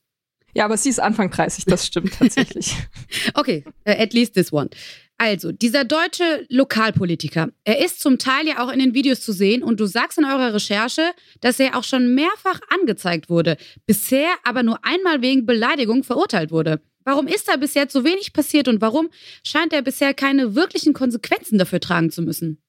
Ja, 0.53 0.65
aber 0.65 0.75
sie 0.77 0.89
ist 0.89 0.99
Anfang 0.99 1.31
30, 1.31 1.65
das 1.65 1.87
stimmt 1.87 2.13
tatsächlich. 2.13 2.75
okay, 3.35 3.63
uh, 3.87 3.91
at 3.91 4.13
least 4.13 4.33
this 4.33 4.51
one. 4.51 4.69
Also, 5.23 5.51
dieser 5.51 5.85
deutsche 5.85 6.47
Lokalpolitiker, 6.49 7.49
er 7.63 7.85
ist 7.85 7.99
zum 7.99 8.17
Teil 8.17 8.47
ja 8.47 8.57
auch 8.57 8.71
in 8.71 8.79
den 8.79 8.95
Videos 8.95 9.21
zu 9.21 9.33
sehen 9.33 9.61
und 9.61 9.79
du 9.79 9.85
sagst 9.85 10.17
in 10.17 10.25
eurer 10.25 10.55
Recherche, 10.55 11.11
dass 11.41 11.59
er 11.59 11.77
auch 11.77 11.83
schon 11.83 12.15
mehrfach 12.15 12.59
angezeigt 12.69 13.29
wurde, 13.29 13.57
bisher 13.85 14.29
aber 14.43 14.63
nur 14.63 14.83
einmal 14.83 15.21
wegen 15.21 15.45
Beleidigung 15.45 16.03
verurteilt 16.03 16.49
wurde. 16.49 16.81
Warum 17.03 17.27
ist 17.27 17.47
da 17.47 17.57
bis 17.57 17.75
jetzt 17.75 17.93
so 17.93 18.03
wenig 18.03 18.33
passiert 18.33 18.67
und 18.67 18.81
warum 18.81 19.11
scheint 19.43 19.73
er 19.73 19.83
bisher 19.83 20.15
keine 20.15 20.55
wirklichen 20.55 20.93
Konsequenzen 20.93 21.59
dafür 21.59 21.79
tragen 21.79 22.09
zu 22.09 22.23
müssen? 22.23 22.59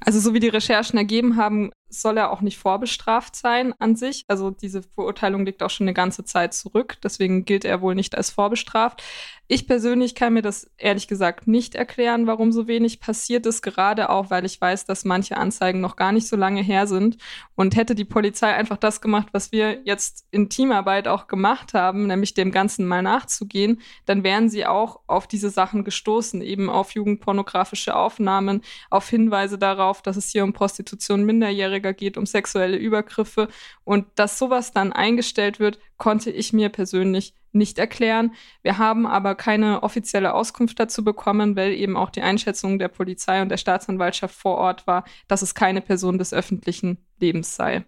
Also 0.00 0.20
so 0.20 0.34
wie 0.34 0.40
die 0.40 0.48
Recherchen 0.48 0.98
ergeben 0.98 1.36
haben, 1.36 1.70
soll 1.88 2.18
er 2.18 2.30
auch 2.30 2.40
nicht 2.40 2.58
vorbestraft 2.58 3.36
sein 3.36 3.74
an 3.78 3.96
sich. 3.96 4.24
Also 4.28 4.50
diese 4.50 4.82
Verurteilung 4.82 5.44
liegt 5.46 5.62
auch 5.62 5.70
schon 5.70 5.84
eine 5.84 5.94
ganze 5.94 6.24
Zeit 6.24 6.54
zurück. 6.54 6.98
Deswegen 7.02 7.44
gilt 7.44 7.64
er 7.64 7.80
wohl 7.80 7.94
nicht 7.94 8.16
als 8.16 8.30
vorbestraft. 8.30 9.02
Ich 9.50 9.66
persönlich 9.66 10.14
kann 10.14 10.34
mir 10.34 10.42
das 10.42 10.70
ehrlich 10.76 11.08
gesagt 11.08 11.46
nicht 11.46 11.74
erklären, 11.74 12.26
warum 12.26 12.52
so 12.52 12.68
wenig 12.68 13.00
passiert 13.00 13.46
ist, 13.46 13.62
gerade 13.62 14.10
auch, 14.10 14.28
weil 14.28 14.44
ich 14.44 14.60
weiß, 14.60 14.84
dass 14.84 15.06
manche 15.06 15.38
Anzeigen 15.38 15.80
noch 15.80 15.96
gar 15.96 16.12
nicht 16.12 16.28
so 16.28 16.36
lange 16.36 16.60
her 16.60 16.86
sind. 16.86 17.16
Und 17.54 17.74
hätte 17.74 17.94
die 17.94 18.04
Polizei 18.04 18.52
einfach 18.52 18.76
das 18.76 19.00
gemacht, 19.00 19.28
was 19.32 19.50
wir 19.50 19.80
jetzt 19.84 20.26
in 20.30 20.50
Teamarbeit 20.50 21.08
auch 21.08 21.28
gemacht 21.28 21.72
haben, 21.72 22.06
nämlich 22.08 22.34
dem 22.34 22.52
Ganzen 22.52 22.86
mal 22.86 23.02
nachzugehen, 23.02 23.80
dann 24.04 24.22
wären 24.22 24.50
sie 24.50 24.66
auch 24.66 25.00
auf 25.06 25.26
diese 25.26 25.48
Sachen 25.48 25.82
gestoßen, 25.82 26.42
eben 26.42 26.68
auf 26.68 26.90
jugendpornografische 26.90 27.96
Aufnahmen, 27.96 28.60
auf 28.90 29.08
Hinweise 29.08 29.56
darauf, 29.56 30.02
dass 30.02 30.18
es 30.18 30.28
hier 30.28 30.44
um 30.44 30.52
Prostitution 30.52 31.24
Minderjähriger 31.24 31.77
geht, 31.80 32.16
um 32.16 32.26
sexuelle 32.26 32.76
Übergriffe. 32.76 33.48
Und 33.84 34.06
dass 34.14 34.38
sowas 34.38 34.72
dann 34.72 34.92
eingestellt 34.92 35.60
wird, 35.60 35.78
konnte 35.96 36.30
ich 36.30 36.52
mir 36.52 36.68
persönlich 36.68 37.34
nicht 37.52 37.78
erklären. 37.78 38.34
Wir 38.62 38.78
haben 38.78 39.06
aber 39.06 39.34
keine 39.34 39.82
offizielle 39.82 40.34
Auskunft 40.34 40.78
dazu 40.78 41.02
bekommen, 41.02 41.56
weil 41.56 41.72
eben 41.72 41.96
auch 41.96 42.10
die 42.10 42.22
Einschätzung 42.22 42.78
der 42.78 42.88
Polizei 42.88 43.42
und 43.42 43.48
der 43.48 43.56
Staatsanwaltschaft 43.56 44.34
vor 44.34 44.56
Ort 44.58 44.86
war, 44.86 45.04
dass 45.28 45.42
es 45.42 45.54
keine 45.54 45.80
Person 45.80 46.18
des 46.18 46.32
öffentlichen 46.32 46.98
Lebens 47.18 47.56
sei. 47.56 47.84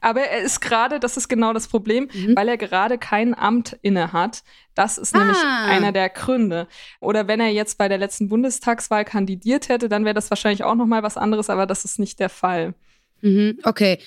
Aber 0.00 0.22
er 0.22 0.40
ist 0.40 0.60
gerade, 0.60 0.98
das 0.98 1.16
ist 1.16 1.28
genau 1.28 1.52
das 1.52 1.68
Problem, 1.68 2.08
mhm. 2.12 2.34
weil 2.34 2.48
er 2.48 2.56
gerade 2.56 2.98
kein 2.98 3.36
Amt 3.38 3.78
inne 3.82 4.12
hat. 4.12 4.42
Das 4.74 4.98
ist 4.98 5.14
ah. 5.14 5.18
nämlich 5.18 5.38
einer 5.44 5.92
der 5.92 6.08
Gründe. 6.08 6.68
Oder 7.00 7.28
wenn 7.28 7.40
er 7.40 7.50
jetzt 7.50 7.76
bei 7.76 7.88
der 7.88 7.98
letzten 7.98 8.28
Bundestagswahl 8.28 9.04
kandidiert 9.04 9.68
hätte, 9.68 9.88
dann 9.88 10.04
wäre 10.04 10.14
das 10.14 10.30
wahrscheinlich 10.30 10.64
auch 10.64 10.74
noch 10.74 10.86
mal 10.86 11.02
was 11.02 11.16
anderes, 11.16 11.50
aber 11.50 11.66
das 11.66 11.84
ist 11.84 11.98
nicht 11.98 12.18
der 12.18 12.30
Fall. 12.30 12.74
Mhm. 13.22 13.58
Okay. 13.62 13.98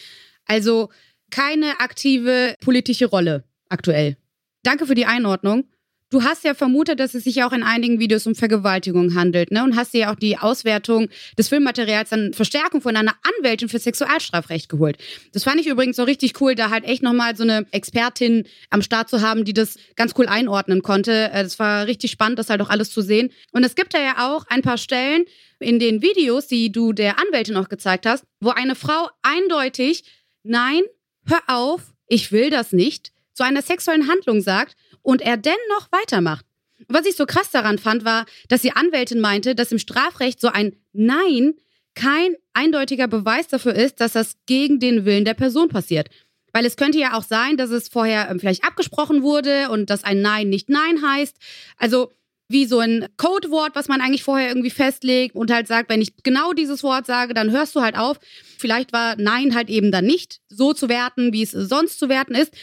Also 0.46 0.90
keine 1.30 1.80
aktive 1.80 2.56
politische 2.62 3.06
Rolle 3.06 3.44
aktuell. 3.70 4.18
Danke 4.64 4.86
für 4.86 4.96
die 4.96 5.06
Einordnung. 5.06 5.66
Du 6.14 6.24
hast 6.24 6.44
ja 6.44 6.54
vermutet, 6.54 7.00
dass 7.00 7.16
es 7.16 7.24
sich 7.24 7.44
auch 7.44 7.54
in 7.54 7.64
einigen 7.64 8.00
Videos 8.00 8.28
um 8.28 8.36
Vergewaltigung 8.36 9.16
handelt, 9.16 9.50
ne? 9.50 9.64
Und 9.64 9.76
hast 9.76 9.96
dir 9.96 10.02
ja 10.02 10.12
auch 10.12 10.16
die 10.16 10.38
Auswertung 10.38 11.10
des 11.40 11.50
Filmmaterials 11.50 12.14
an 12.14 12.34
Verstärkung 12.34 12.82
von 12.82 12.96
einer 12.96 13.16
Anwältin 13.24 13.68
für 13.68 13.80
Sexualstrafrecht 13.80 14.70
geholt. 14.70 15.00
Das 15.32 15.44
fand 15.44 15.60
ich 15.60 15.66
übrigens 15.66 15.96
so 15.96 16.04
richtig 16.04 16.40
cool, 16.40 16.54
da 16.54 16.70
halt 16.70 16.84
echt 16.84 17.02
nochmal 17.02 17.36
so 17.36 17.42
eine 17.42 17.66
Expertin 17.72 18.44
am 18.70 18.84
Start 18.84 19.10
zu 19.10 19.22
haben, 19.22 19.44
die 19.44 19.54
das 19.54 19.78
ganz 19.96 20.14
cool 20.16 20.28
einordnen 20.28 20.84
konnte. 20.84 21.32
Äh, 21.32 21.42
das 21.42 21.58
war 21.58 21.88
richtig 21.88 22.12
spannend, 22.12 22.38
das 22.38 22.52
halt 22.52 22.62
auch 22.62 22.70
alles 22.70 22.92
zu 22.92 23.02
sehen. 23.02 23.32
Und 23.52 23.64
es 23.64 23.74
gibt 23.74 23.96
da 23.96 24.00
ja 24.00 24.30
auch 24.30 24.46
ein 24.50 24.62
paar 24.62 24.78
Stellen 24.78 25.26
in 25.64 25.80
den 25.80 26.02
Videos, 26.02 26.48
die 26.48 26.72
du 26.72 26.94
der 26.94 27.20
Anwältin 27.20 27.58
auch 27.58 27.70
gezeigt 27.70 28.06
hast, 28.06 28.26
wo 28.40 28.50
eine 28.50 28.76
Frau 28.76 29.10
eindeutig, 29.22 30.04
nein, 30.44 30.82
hör 31.26 31.42
auf, 31.48 31.94
ich 32.08 32.32
will 32.32 32.50
das 32.50 32.72
nicht, 32.72 33.12
zu 33.34 33.44
einer 33.44 33.62
sexuellen 33.62 34.08
Handlung 34.08 34.42
sagt 34.42 34.76
und 35.02 35.22
er 35.22 35.38
dennoch 35.38 35.92
weitermacht. 35.92 36.46
Was 36.88 37.06
ich 37.06 37.16
so 37.16 37.26
krass 37.26 37.50
daran 37.52 37.80
fand, 37.80 38.06
war, 38.06 38.26
dass 38.50 38.62
die 38.62 38.74
Anwältin 38.74 39.20
meinte, 39.20 39.56
dass 39.56 39.72
im 39.72 39.80
Strafrecht 39.80 40.40
so 40.40 40.50
ein 40.50 40.76
Nein 40.92 41.56
kein 41.96 42.36
eindeutiger 42.54 43.08
Beweis 43.08 43.48
dafür 43.48 43.74
ist, 43.74 44.02
dass 44.02 44.14
das 44.14 44.36
gegen 44.46 44.80
den 44.80 45.06
Willen 45.06 45.26
der 45.26 45.34
Person 45.34 45.70
passiert. 45.70 46.10
Weil 46.52 46.66
es 46.66 46.76
könnte 46.76 47.00
ja 47.00 47.18
auch 47.18 47.24
sein, 47.24 47.58
dass 47.58 47.72
es 47.72 47.90
vorher 47.90 48.30
ähm, 48.30 48.40
vielleicht 48.40 48.64
abgesprochen 48.64 49.24
wurde 49.24 49.70
und 49.70 49.90
dass 49.90 50.04
ein 50.04 50.22
Nein 50.22 50.50
nicht 50.50 50.70
Nein 50.70 51.02
heißt. 51.02 51.36
Also 51.78 52.12
wie 52.54 52.66
so 52.66 52.80
ein 52.80 53.08
Codewort, 53.18 53.76
was 53.76 53.90
man 53.90 54.00
eigentlich 54.00 54.24
vorher 54.24 54.48
irgendwie 54.48 54.70
festlegt 54.70 55.36
und 55.36 55.52
halt 55.52 55.68
sagt, 55.68 55.90
wenn 55.90 56.02
ich 56.02 56.16
genau 56.24 56.54
dieses 56.54 56.84
Wort 56.84 57.06
sage, 57.06 57.34
dann 57.34 57.52
hörst 57.52 57.76
du 57.76 57.82
halt 57.82 57.98
auf. 57.98 58.20
Vielleicht 58.58 58.94
war 58.94 59.18
Nein 59.18 59.54
halt 59.54 59.70
eben 59.70 59.92
dann 59.92 60.06
nicht 60.06 60.40
so 60.48 60.74
zu 60.74 60.88
werten, 60.88 61.34
wie 61.34 61.44
es 61.44 61.52
sonst 61.52 62.00
zu 62.00 62.08
werten 62.08 62.36
ist. 62.36 62.54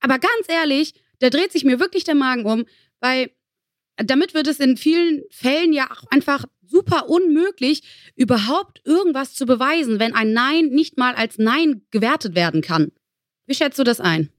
Aber 0.00 0.18
ganz 0.18 0.48
ehrlich, 0.48 0.94
da 1.18 1.28
dreht 1.28 1.52
sich 1.52 1.64
mir 1.64 1.80
wirklich 1.80 2.04
der 2.04 2.14
Magen 2.14 2.46
um, 2.46 2.64
weil 3.00 3.30
damit 3.96 4.34
wird 4.34 4.46
es 4.46 4.60
in 4.60 4.76
vielen 4.76 5.22
Fällen 5.30 5.72
ja 5.72 5.90
auch 5.90 6.04
einfach 6.10 6.44
super 6.66 7.08
unmöglich, 7.08 7.82
überhaupt 8.16 8.80
irgendwas 8.84 9.34
zu 9.34 9.46
beweisen, 9.46 9.98
wenn 10.00 10.14
ein 10.14 10.32
Nein 10.32 10.66
nicht 10.68 10.96
mal 10.96 11.14
als 11.14 11.38
Nein 11.38 11.82
gewertet 11.90 12.34
werden 12.34 12.62
kann. 12.62 12.92
Wie 13.46 13.54
schätzt 13.54 13.78
du 13.78 13.84
das 13.84 14.00
ein? 14.00 14.30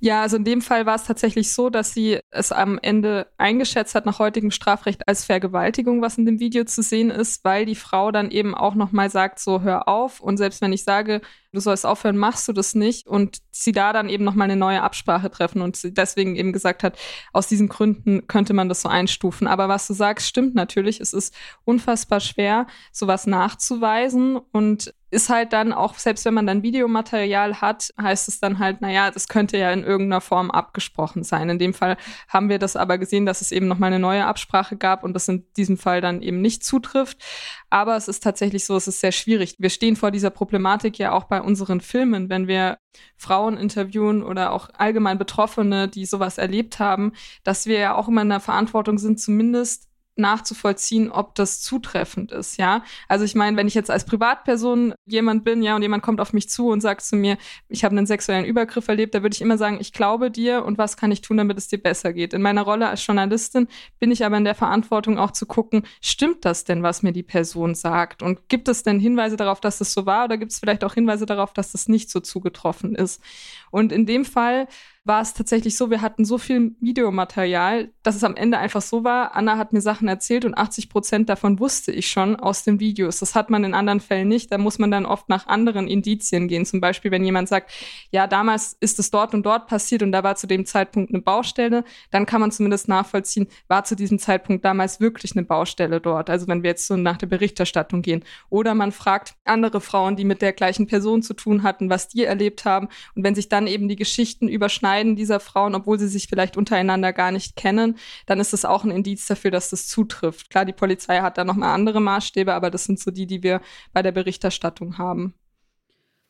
Ja, 0.00 0.22
also 0.22 0.36
in 0.36 0.44
dem 0.44 0.62
Fall 0.62 0.86
war 0.86 0.94
es 0.94 1.04
tatsächlich 1.04 1.52
so, 1.52 1.70
dass 1.70 1.92
sie 1.92 2.20
es 2.30 2.52
am 2.52 2.78
Ende 2.80 3.26
eingeschätzt 3.36 3.96
hat 3.96 4.06
nach 4.06 4.20
heutigem 4.20 4.52
Strafrecht 4.52 5.08
als 5.08 5.24
Vergewaltigung, 5.24 6.02
was 6.02 6.18
in 6.18 6.24
dem 6.26 6.38
Video 6.38 6.64
zu 6.64 6.82
sehen 6.82 7.10
ist, 7.10 7.44
weil 7.44 7.66
die 7.66 7.74
Frau 7.74 8.12
dann 8.12 8.30
eben 8.30 8.54
auch 8.54 8.76
nochmal 8.76 9.10
sagt, 9.10 9.40
so 9.40 9.62
hör 9.62 9.88
auf. 9.88 10.20
Und 10.20 10.36
selbst 10.36 10.60
wenn 10.60 10.72
ich 10.72 10.84
sage, 10.84 11.20
du 11.52 11.60
sollst 11.60 11.86
aufhören, 11.86 12.16
machst 12.16 12.46
du 12.48 12.52
das 12.52 12.74
nicht 12.74 13.06
und 13.06 13.38
sie 13.50 13.72
da 13.72 13.92
dann 13.92 14.08
eben 14.08 14.24
nochmal 14.24 14.44
eine 14.50 14.56
neue 14.56 14.82
Absprache 14.82 15.30
treffen 15.30 15.62
und 15.62 15.76
sie 15.76 15.94
deswegen 15.94 16.36
eben 16.36 16.52
gesagt 16.52 16.82
hat, 16.82 16.98
aus 17.32 17.46
diesen 17.46 17.68
Gründen 17.68 18.26
könnte 18.26 18.52
man 18.52 18.68
das 18.68 18.82
so 18.82 18.88
einstufen. 18.88 19.46
Aber 19.46 19.68
was 19.68 19.86
du 19.86 19.94
sagst, 19.94 20.28
stimmt 20.28 20.54
natürlich. 20.54 21.00
Es 21.00 21.12
ist 21.12 21.34
unfassbar 21.64 22.20
schwer, 22.20 22.66
sowas 22.92 23.26
nachzuweisen 23.26 24.36
und 24.52 24.92
ist 25.10 25.30
halt 25.30 25.54
dann 25.54 25.72
auch, 25.72 25.94
selbst 25.94 26.26
wenn 26.26 26.34
man 26.34 26.46
dann 26.46 26.62
Videomaterial 26.62 27.62
hat, 27.62 27.94
heißt 28.00 28.28
es 28.28 28.40
dann 28.40 28.58
halt, 28.58 28.82
naja, 28.82 29.10
das 29.10 29.26
könnte 29.26 29.56
ja 29.56 29.72
in 29.72 29.82
irgendeiner 29.82 30.20
Form 30.20 30.50
abgesprochen 30.50 31.24
sein. 31.24 31.48
In 31.48 31.58
dem 31.58 31.72
Fall 31.72 31.96
haben 32.28 32.50
wir 32.50 32.58
das 32.58 32.76
aber 32.76 32.98
gesehen, 32.98 33.24
dass 33.24 33.40
es 33.40 33.50
eben 33.50 33.68
nochmal 33.68 33.88
eine 33.88 33.98
neue 33.98 34.26
Absprache 34.26 34.76
gab 34.76 35.04
und 35.04 35.14
das 35.14 35.28
in 35.28 35.46
diesem 35.56 35.78
Fall 35.78 36.02
dann 36.02 36.20
eben 36.20 36.42
nicht 36.42 36.62
zutrifft. 36.62 37.22
Aber 37.70 37.96
es 37.96 38.08
ist 38.08 38.22
tatsächlich 38.22 38.64
so, 38.64 38.76
es 38.76 38.88
ist 38.88 39.00
sehr 39.00 39.12
schwierig. 39.12 39.56
Wir 39.58 39.70
stehen 39.70 39.96
vor 39.96 40.10
dieser 40.10 40.30
Problematik 40.30 40.98
ja 40.98 41.12
auch 41.12 41.24
bei 41.24 41.42
unseren 41.42 41.80
Filmen, 41.80 42.30
wenn 42.30 42.48
wir 42.48 42.78
Frauen 43.16 43.56
interviewen 43.58 44.22
oder 44.22 44.52
auch 44.52 44.70
allgemein 44.74 45.18
Betroffene, 45.18 45.88
die 45.88 46.06
sowas 46.06 46.38
erlebt 46.38 46.78
haben, 46.78 47.12
dass 47.44 47.66
wir 47.66 47.78
ja 47.78 47.94
auch 47.94 48.08
immer 48.08 48.22
in 48.22 48.30
der 48.30 48.40
Verantwortung 48.40 48.98
sind, 48.98 49.20
zumindest 49.20 49.88
nachzuvollziehen, 50.18 51.10
ob 51.10 51.34
das 51.34 51.60
zutreffend 51.60 52.32
ist, 52.32 52.58
ja. 52.58 52.82
Also 53.08 53.24
ich 53.24 53.34
meine, 53.34 53.56
wenn 53.56 53.68
ich 53.68 53.74
jetzt 53.74 53.90
als 53.90 54.04
Privatperson 54.04 54.94
jemand 55.06 55.44
bin, 55.44 55.62
ja, 55.62 55.76
und 55.76 55.82
jemand 55.82 56.02
kommt 56.02 56.20
auf 56.20 56.32
mich 56.32 56.48
zu 56.48 56.68
und 56.68 56.80
sagt 56.80 57.02
zu 57.02 57.16
mir, 57.16 57.38
ich 57.68 57.84
habe 57.84 57.96
einen 57.96 58.06
sexuellen 58.06 58.44
Übergriff 58.44 58.88
erlebt, 58.88 59.14
da 59.14 59.22
würde 59.22 59.34
ich 59.34 59.40
immer 59.40 59.58
sagen, 59.58 59.78
ich 59.80 59.92
glaube 59.92 60.30
dir 60.30 60.64
und 60.64 60.78
was 60.78 60.96
kann 60.96 61.12
ich 61.12 61.20
tun, 61.20 61.36
damit 61.36 61.58
es 61.58 61.68
dir 61.68 61.78
besser 61.82 62.12
geht. 62.12 62.34
In 62.34 62.42
meiner 62.42 62.62
Rolle 62.62 62.88
als 62.88 63.06
Journalistin 63.06 63.68
bin 63.98 64.10
ich 64.10 64.24
aber 64.24 64.36
in 64.36 64.44
der 64.44 64.54
Verantwortung 64.54 65.18
auch 65.18 65.30
zu 65.30 65.46
gucken, 65.46 65.82
stimmt 66.00 66.44
das 66.44 66.64
denn, 66.64 66.82
was 66.82 67.02
mir 67.02 67.12
die 67.12 67.22
Person 67.22 67.74
sagt? 67.74 68.22
Und 68.22 68.48
gibt 68.48 68.68
es 68.68 68.82
denn 68.82 69.00
Hinweise 69.00 69.36
darauf, 69.36 69.60
dass 69.60 69.78
das 69.78 69.92
so 69.92 70.06
war 70.06 70.24
oder 70.24 70.36
gibt 70.36 70.52
es 70.52 70.58
vielleicht 70.58 70.84
auch 70.84 70.94
Hinweise 70.94 71.26
darauf, 71.26 71.52
dass 71.52 71.72
das 71.72 71.88
nicht 71.88 72.10
so 72.10 72.20
zugetroffen 72.20 72.94
ist? 72.94 73.22
Und 73.70 73.92
in 73.92 74.06
dem 74.06 74.24
Fall 74.24 74.66
war 75.08 75.22
es 75.22 75.32
tatsächlich 75.32 75.76
so, 75.76 75.90
wir 75.90 76.02
hatten 76.02 76.26
so 76.26 76.36
viel 76.36 76.76
Videomaterial, 76.80 77.90
dass 78.02 78.14
es 78.14 78.24
am 78.24 78.36
Ende 78.36 78.58
einfach 78.58 78.82
so 78.82 79.04
war, 79.04 79.34
Anna 79.34 79.56
hat 79.56 79.72
mir 79.72 79.80
Sachen 79.80 80.06
erzählt 80.06 80.44
und 80.44 80.56
80 80.56 80.90
Prozent 80.90 81.28
davon 81.30 81.58
wusste 81.58 81.92
ich 81.92 82.10
schon 82.10 82.36
aus 82.36 82.62
den 82.62 82.78
Videos. 82.78 83.18
Das 83.18 83.34
hat 83.34 83.48
man 83.48 83.64
in 83.64 83.72
anderen 83.72 84.00
Fällen 84.00 84.28
nicht. 84.28 84.52
Da 84.52 84.58
muss 84.58 84.78
man 84.78 84.90
dann 84.90 85.06
oft 85.06 85.28
nach 85.30 85.46
anderen 85.46 85.88
Indizien 85.88 86.46
gehen. 86.46 86.66
Zum 86.66 86.80
Beispiel, 86.80 87.10
wenn 87.10 87.24
jemand 87.24 87.48
sagt, 87.48 87.70
ja, 88.12 88.26
damals 88.26 88.76
ist 88.80 88.98
es 88.98 89.10
dort 89.10 89.32
und 89.32 89.46
dort 89.46 89.66
passiert 89.66 90.02
und 90.02 90.12
da 90.12 90.22
war 90.22 90.36
zu 90.36 90.46
dem 90.46 90.66
Zeitpunkt 90.66 91.10
eine 91.10 91.22
Baustelle, 91.22 91.84
dann 92.10 92.26
kann 92.26 92.42
man 92.42 92.52
zumindest 92.52 92.86
nachvollziehen, 92.88 93.48
war 93.66 93.84
zu 93.84 93.96
diesem 93.96 94.18
Zeitpunkt 94.18 94.64
damals 94.64 95.00
wirklich 95.00 95.34
eine 95.34 95.44
Baustelle 95.44 96.00
dort. 96.00 96.28
Also 96.28 96.46
wenn 96.48 96.62
wir 96.62 96.70
jetzt 96.70 96.86
so 96.86 96.96
nach 96.96 97.16
der 97.16 97.28
Berichterstattung 97.28 98.02
gehen. 98.02 98.24
Oder 98.50 98.74
man 98.74 98.92
fragt 98.92 99.36
andere 99.44 99.80
Frauen, 99.80 100.16
die 100.16 100.24
mit 100.24 100.42
der 100.42 100.52
gleichen 100.52 100.86
Person 100.86 101.22
zu 101.22 101.32
tun 101.32 101.62
hatten, 101.62 101.88
was 101.88 102.08
die 102.08 102.24
erlebt 102.24 102.66
haben. 102.66 102.88
Und 103.14 103.24
wenn 103.24 103.34
sich 103.34 103.48
dann 103.48 103.66
eben 103.66 103.88
die 103.88 103.96
Geschichten 103.96 104.48
überschneiden, 104.48 104.97
beiden 104.98 105.14
dieser 105.14 105.38
Frauen, 105.38 105.74
obwohl 105.74 105.98
sie 105.98 106.08
sich 106.08 106.26
vielleicht 106.26 106.56
untereinander 106.56 107.12
gar 107.12 107.30
nicht 107.30 107.54
kennen, 107.54 107.96
dann 108.26 108.40
ist 108.40 108.52
das 108.52 108.64
auch 108.64 108.84
ein 108.84 108.90
Indiz 108.90 109.26
dafür, 109.26 109.52
dass 109.52 109.70
das 109.70 109.86
zutrifft. 109.86 110.50
Klar, 110.50 110.64
die 110.64 110.72
Polizei 110.72 111.20
hat 111.20 111.38
da 111.38 111.44
nochmal 111.44 111.72
andere 111.74 112.00
Maßstäbe, 112.00 112.52
aber 112.52 112.70
das 112.70 112.84
sind 112.84 112.98
so 112.98 113.10
die, 113.10 113.26
die 113.26 113.42
wir 113.42 113.60
bei 113.92 114.02
der 114.02 114.12
Berichterstattung 114.12 114.98
haben. 114.98 115.34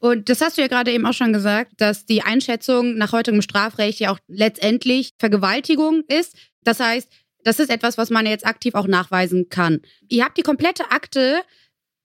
Und 0.00 0.28
das 0.28 0.42
hast 0.42 0.58
du 0.58 0.60
ja 0.62 0.68
gerade 0.68 0.92
eben 0.92 1.06
auch 1.06 1.14
schon 1.14 1.32
gesagt, 1.32 1.72
dass 1.78 2.04
die 2.04 2.22
Einschätzung 2.22 2.96
nach 2.98 3.12
heutigem 3.12 3.42
Strafrecht 3.42 3.98
ja 4.00 4.12
auch 4.12 4.18
letztendlich 4.28 5.14
Vergewaltigung 5.18 6.04
ist. 6.06 6.36
Das 6.62 6.78
heißt, 6.78 7.10
das 7.42 7.58
ist 7.58 7.70
etwas, 7.70 7.96
was 7.96 8.10
man 8.10 8.26
jetzt 8.26 8.46
aktiv 8.46 8.74
auch 8.74 8.86
nachweisen 8.86 9.48
kann. 9.48 9.80
Ihr 10.08 10.24
habt 10.24 10.36
die 10.36 10.42
komplette 10.42 10.90
Akte 10.90 11.40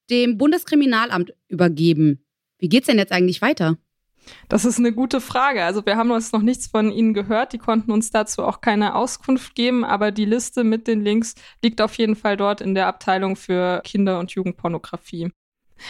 dem 0.10 0.38
Bundeskriminalamt 0.38 1.34
übergeben. 1.50 2.26
Wie 2.58 2.70
geht's 2.70 2.88
denn 2.88 2.98
jetzt 2.98 3.12
eigentlich 3.12 3.42
weiter? 3.42 3.78
Das 4.50 4.66
ist 4.66 4.80
eine 4.80 4.94
gute 4.94 5.22
Frage. 5.22 5.64
Also 5.64 5.86
wir 5.86 5.98
haben 5.98 6.12
uns 6.12 6.32
noch 6.32 6.42
nichts 6.42 6.68
von 6.68 6.92
Ihnen 6.92 7.14
gehört. 7.14 7.54
Die 7.54 7.58
konnten 7.58 7.92
uns 7.92 8.12
dazu 8.12 8.44
auch 8.44 8.62
keine 8.62 8.96
Auskunft 8.96 9.56
geben, 9.56 9.84
aber 9.84 10.12
die 10.12 10.26
Liste 10.26 10.64
mit 10.64 10.88
den 10.88 11.02
Links 11.02 11.36
liegt 11.62 11.82
auf 11.82 11.96
jeden 11.96 12.16
Fall 12.16 12.38
dort 12.38 12.62
in 12.62 12.76
der 12.76 12.88
Abteilung 12.88 13.36
für 13.36 13.82
Kinder- 13.84 14.20
und 14.20 14.32
Jugendpornografie. 14.32 15.32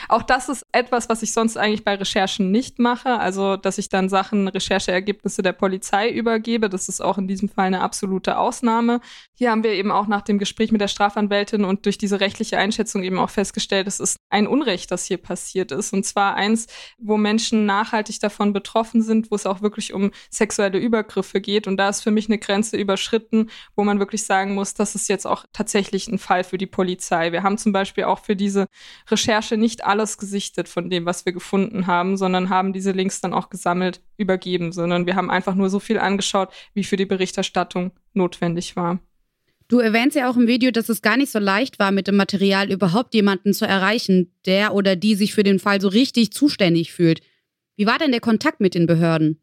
Auch 0.10 0.24
das 0.24 0.50
ist 0.50 0.66
etwas, 0.72 1.10
was 1.10 1.24
ich 1.24 1.34
sonst 1.34 1.58
eigentlich 1.58 1.84
bei 1.84 1.96
Recherchen 1.96 2.52
nicht 2.52 2.80
mache. 2.80 3.20
Also, 3.20 3.58
dass 3.58 3.78
ich 3.78 3.90
dann 3.90 4.10
Sachen, 4.10 4.48
Rechercheergebnisse 4.48 5.42
der 5.42 5.54
Polizei 5.54 6.10
übergebe. 6.10 6.70
Das 6.70 6.90
ist 6.90 7.02
auch 7.02 7.18
in 7.18 7.28
diesem 7.28 7.50
Fall 7.50 7.68
eine 7.68 7.82
absolute 7.82 8.38
Ausnahme. 8.38 9.02
Hier 9.34 9.52
haben 9.52 9.64
wir 9.64 9.72
eben 9.72 9.92
auch 9.92 10.08
nach 10.08 10.22
dem 10.22 10.40
Gespräch 10.40 10.72
mit 10.72 10.82
der 10.82 10.88
Strafanwältin 10.88 11.66
und 11.66 11.86
durch 11.86 11.98
diese 11.98 12.20
rechtliche 12.20 12.58
Einschätzung 12.58 13.04
eben 13.04 13.20
auch 13.20 13.30
festgestellt, 13.30 13.88
es 13.88 14.00
ist 14.00 14.18
ein 14.30 14.48
Unrecht, 14.48 14.92
das 14.92 15.06
hier 15.06 15.18
passiert 15.18 15.72
ist. 15.72 15.94
Und 15.94 16.06
zwar 16.06 16.36
eins, 16.36 16.68
wo 16.98 17.18
Menschen 17.18 17.66
nachhaltig 17.66 18.20
davon 18.20 18.54
betroffen 18.54 19.02
sind, 19.02 19.32
wo 19.32 19.36
es 19.36 19.46
auch 19.46 19.62
wirklich 19.62 19.94
um 19.94 20.12
sexuelle 20.30 20.80
Übergriffe 20.80 21.42
geht. 21.42 21.68
Und 21.68 21.78
da 21.78 21.90
ist 21.90 22.02
für 22.02 22.12
mich 22.12 22.28
eine 22.28 22.38
Grenze 22.38 22.78
überschritten, 22.78 23.50
wo 23.76 23.84
man 23.84 24.00
wirklich 24.00 24.24
sagen 24.24 24.56
muss, 24.56 24.74
das 24.74 24.96
ist 24.96 25.10
jetzt 25.10 25.26
auch 25.26 25.46
tatsächlich 25.54 26.08
ein 26.08 26.20
Fall 26.20 26.44
für 26.44 26.58
die 26.58 26.68
Polizei. 26.68 27.32
Wir 27.32 27.44
haben 27.44 27.58
zum 27.58 27.72
Beispiel 27.72 28.06
auch 28.06 28.20
für 28.20 28.36
diese 28.36 28.68
Recherche 29.10 29.58
nicht 29.58 29.83
alles 29.86 30.18
gesichtet 30.18 30.68
von 30.68 30.90
dem, 30.90 31.06
was 31.06 31.26
wir 31.26 31.34
gefunden 31.34 31.88
haben, 31.88 32.18
sondern 32.18 32.50
haben 32.50 32.74
diese 32.74 32.92
Links 32.92 33.22
dann 33.22 33.34
auch 33.34 33.50
gesammelt 33.50 34.02
übergeben, 34.18 34.72
sondern 34.72 35.06
wir 35.06 35.16
haben 35.16 35.30
einfach 35.30 35.56
nur 35.56 35.70
so 35.70 35.80
viel 35.80 36.00
angeschaut, 36.00 36.50
wie 36.74 36.84
für 36.84 36.98
die 36.98 37.06
Berichterstattung 37.06 37.92
notwendig 38.14 38.76
war. 38.76 39.00
Du 39.68 39.80
erwähnst 39.80 40.16
ja 40.16 40.30
auch 40.30 40.38
im 40.38 40.48
Video, 40.48 40.72
dass 40.72 40.90
es 40.90 41.02
gar 41.02 41.18
nicht 41.18 41.32
so 41.32 41.40
leicht 41.40 41.80
war, 41.80 41.92
mit 41.92 42.08
dem 42.08 42.16
Material 42.16 42.72
überhaupt 42.72 43.14
jemanden 43.14 43.54
zu 43.54 43.66
erreichen, 43.66 44.32
der 44.46 44.74
oder 44.74 44.96
die 44.96 45.16
sich 45.16 45.34
für 45.34 45.44
den 45.44 45.60
Fall 45.60 45.82
so 45.82 45.88
richtig 45.88 46.32
zuständig 46.32 46.94
fühlt. 46.94 47.22
Wie 47.76 47.88
war 47.88 47.98
denn 47.98 48.12
der 48.12 48.22
Kontakt 48.22 48.60
mit 48.60 48.76
den 48.76 48.86
Behörden? 48.86 49.40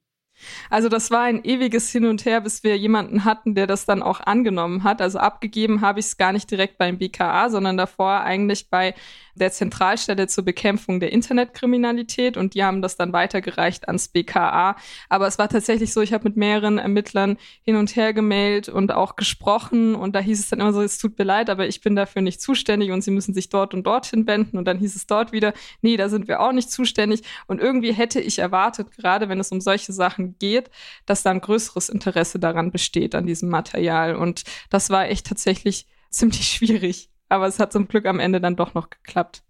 Also 0.70 0.88
das 0.88 1.10
war 1.10 1.22
ein 1.22 1.44
ewiges 1.44 1.90
Hin 1.90 2.06
und 2.06 2.24
Her, 2.24 2.40
bis 2.40 2.62
wir 2.62 2.76
jemanden 2.76 3.24
hatten, 3.24 3.54
der 3.54 3.66
das 3.66 3.86
dann 3.86 4.02
auch 4.02 4.20
angenommen 4.20 4.84
hat. 4.84 5.02
Also 5.02 5.18
abgegeben 5.18 5.80
habe 5.80 6.00
ich 6.00 6.06
es 6.06 6.16
gar 6.16 6.32
nicht 6.32 6.50
direkt 6.50 6.78
beim 6.78 6.98
BKA, 6.98 7.50
sondern 7.50 7.76
davor 7.76 8.20
eigentlich 8.20 8.70
bei 8.70 8.94
der 9.34 9.52
Zentralstelle 9.52 10.26
zur 10.26 10.44
Bekämpfung 10.44 11.00
der 11.00 11.12
Internetkriminalität 11.12 12.36
und 12.36 12.54
die 12.54 12.64
haben 12.64 12.82
das 12.82 12.96
dann 12.96 13.12
weitergereicht 13.12 13.88
ans 13.88 14.08
BKA. 14.08 14.76
Aber 15.08 15.26
es 15.26 15.38
war 15.38 15.48
tatsächlich 15.48 15.92
so, 15.92 16.00
ich 16.00 16.12
habe 16.12 16.24
mit 16.24 16.36
mehreren 16.36 16.78
Ermittlern 16.78 17.36
hin 17.62 17.76
und 17.76 17.94
her 17.96 18.12
gemeldet 18.12 18.68
und 18.68 18.92
auch 18.92 19.16
gesprochen 19.16 19.94
und 19.94 20.14
da 20.14 20.20
hieß 20.20 20.40
es 20.40 20.48
dann 20.50 20.60
immer 20.60 20.72
so, 20.72 20.82
es 20.82 20.98
tut 20.98 21.18
mir 21.18 21.24
leid, 21.24 21.50
aber 21.50 21.66
ich 21.66 21.80
bin 21.80 21.96
dafür 21.96 22.22
nicht 22.22 22.40
zuständig 22.40 22.90
und 22.90 23.02
sie 23.02 23.10
müssen 23.10 23.34
sich 23.34 23.48
dort 23.48 23.74
und 23.74 23.84
dorthin 23.86 24.26
wenden 24.26 24.58
und 24.58 24.64
dann 24.64 24.78
hieß 24.78 24.96
es 24.96 25.06
dort 25.06 25.32
wieder, 25.32 25.52
nee, 25.82 25.96
da 25.96 26.08
sind 26.08 26.28
wir 26.28 26.40
auch 26.40 26.52
nicht 26.52 26.70
zuständig. 26.70 27.22
Und 27.46 27.60
irgendwie 27.60 27.92
hätte 27.92 28.20
ich 28.20 28.38
erwartet, 28.38 28.90
gerade 28.92 29.28
wenn 29.28 29.40
es 29.40 29.52
um 29.52 29.60
solche 29.60 29.92
Sachen 29.92 30.36
geht, 30.38 30.70
dass 31.06 31.22
da 31.22 31.30
ein 31.30 31.40
größeres 31.40 31.88
Interesse 31.88 32.38
daran 32.38 32.70
besteht, 32.70 33.14
an 33.14 33.26
diesem 33.26 33.48
Material. 33.48 34.16
Und 34.16 34.44
das 34.70 34.90
war 34.90 35.08
echt 35.08 35.26
tatsächlich 35.26 35.86
ziemlich 36.10 36.48
schwierig 36.48 37.09
aber 37.30 37.46
es 37.46 37.58
hat 37.58 37.72
zum 37.72 37.88
Glück 37.88 38.06
am 38.06 38.20
Ende 38.20 38.40
dann 38.40 38.56
doch 38.56 38.74
noch 38.74 38.90
geklappt. 38.90 39.42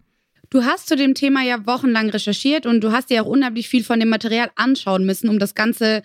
Du 0.49 0.63
hast 0.63 0.87
zu 0.87 0.95
dem 0.95 1.15
Thema 1.15 1.43
ja 1.43 1.65
wochenlang 1.65 2.09
recherchiert 2.09 2.65
und 2.65 2.81
du 2.81 2.91
hast 2.91 3.09
dir 3.09 3.23
auch 3.23 3.27
unheimlich 3.27 3.69
viel 3.69 3.83
von 3.83 3.99
dem 3.99 4.09
Material 4.09 4.51
anschauen 4.55 5.05
müssen, 5.05 5.29
um 5.29 5.39
das 5.39 5.55
Ganze 5.55 6.03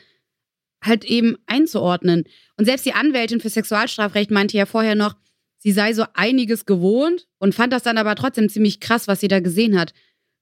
halt 0.83 1.05
eben 1.05 1.37
einzuordnen. 1.47 2.25
Und 2.57 2.65
selbst 2.65 2.87
die 2.87 2.93
Anwältin 2.95 3.41
für 3.41 3.51
Sexualstrafrecht 3.51 4.31
meinte 4.31 4.57
ja 4.57 4.67
vorher 4.67 4.95
noch, 4.95 5.17
sie 5.59 5.73
sei 5.73 5.93
so 5.95 6.05
einiges 6.15 6.65
gewohnt 6.65 7.27
und 7.39 7.55
fand 7.55 7.73
das 7.73 7.83
dann 7.83 7.99
aber 7.99 8.15
trotzdem 8.15 8.49
ziemlich 8.49 8.79
krass, 8.79 9.09
was 9.09 9.21
sie 9.21 9.29
da 9.29 9.41
gesehen 9.41 9.79
hat. 9.79 9.93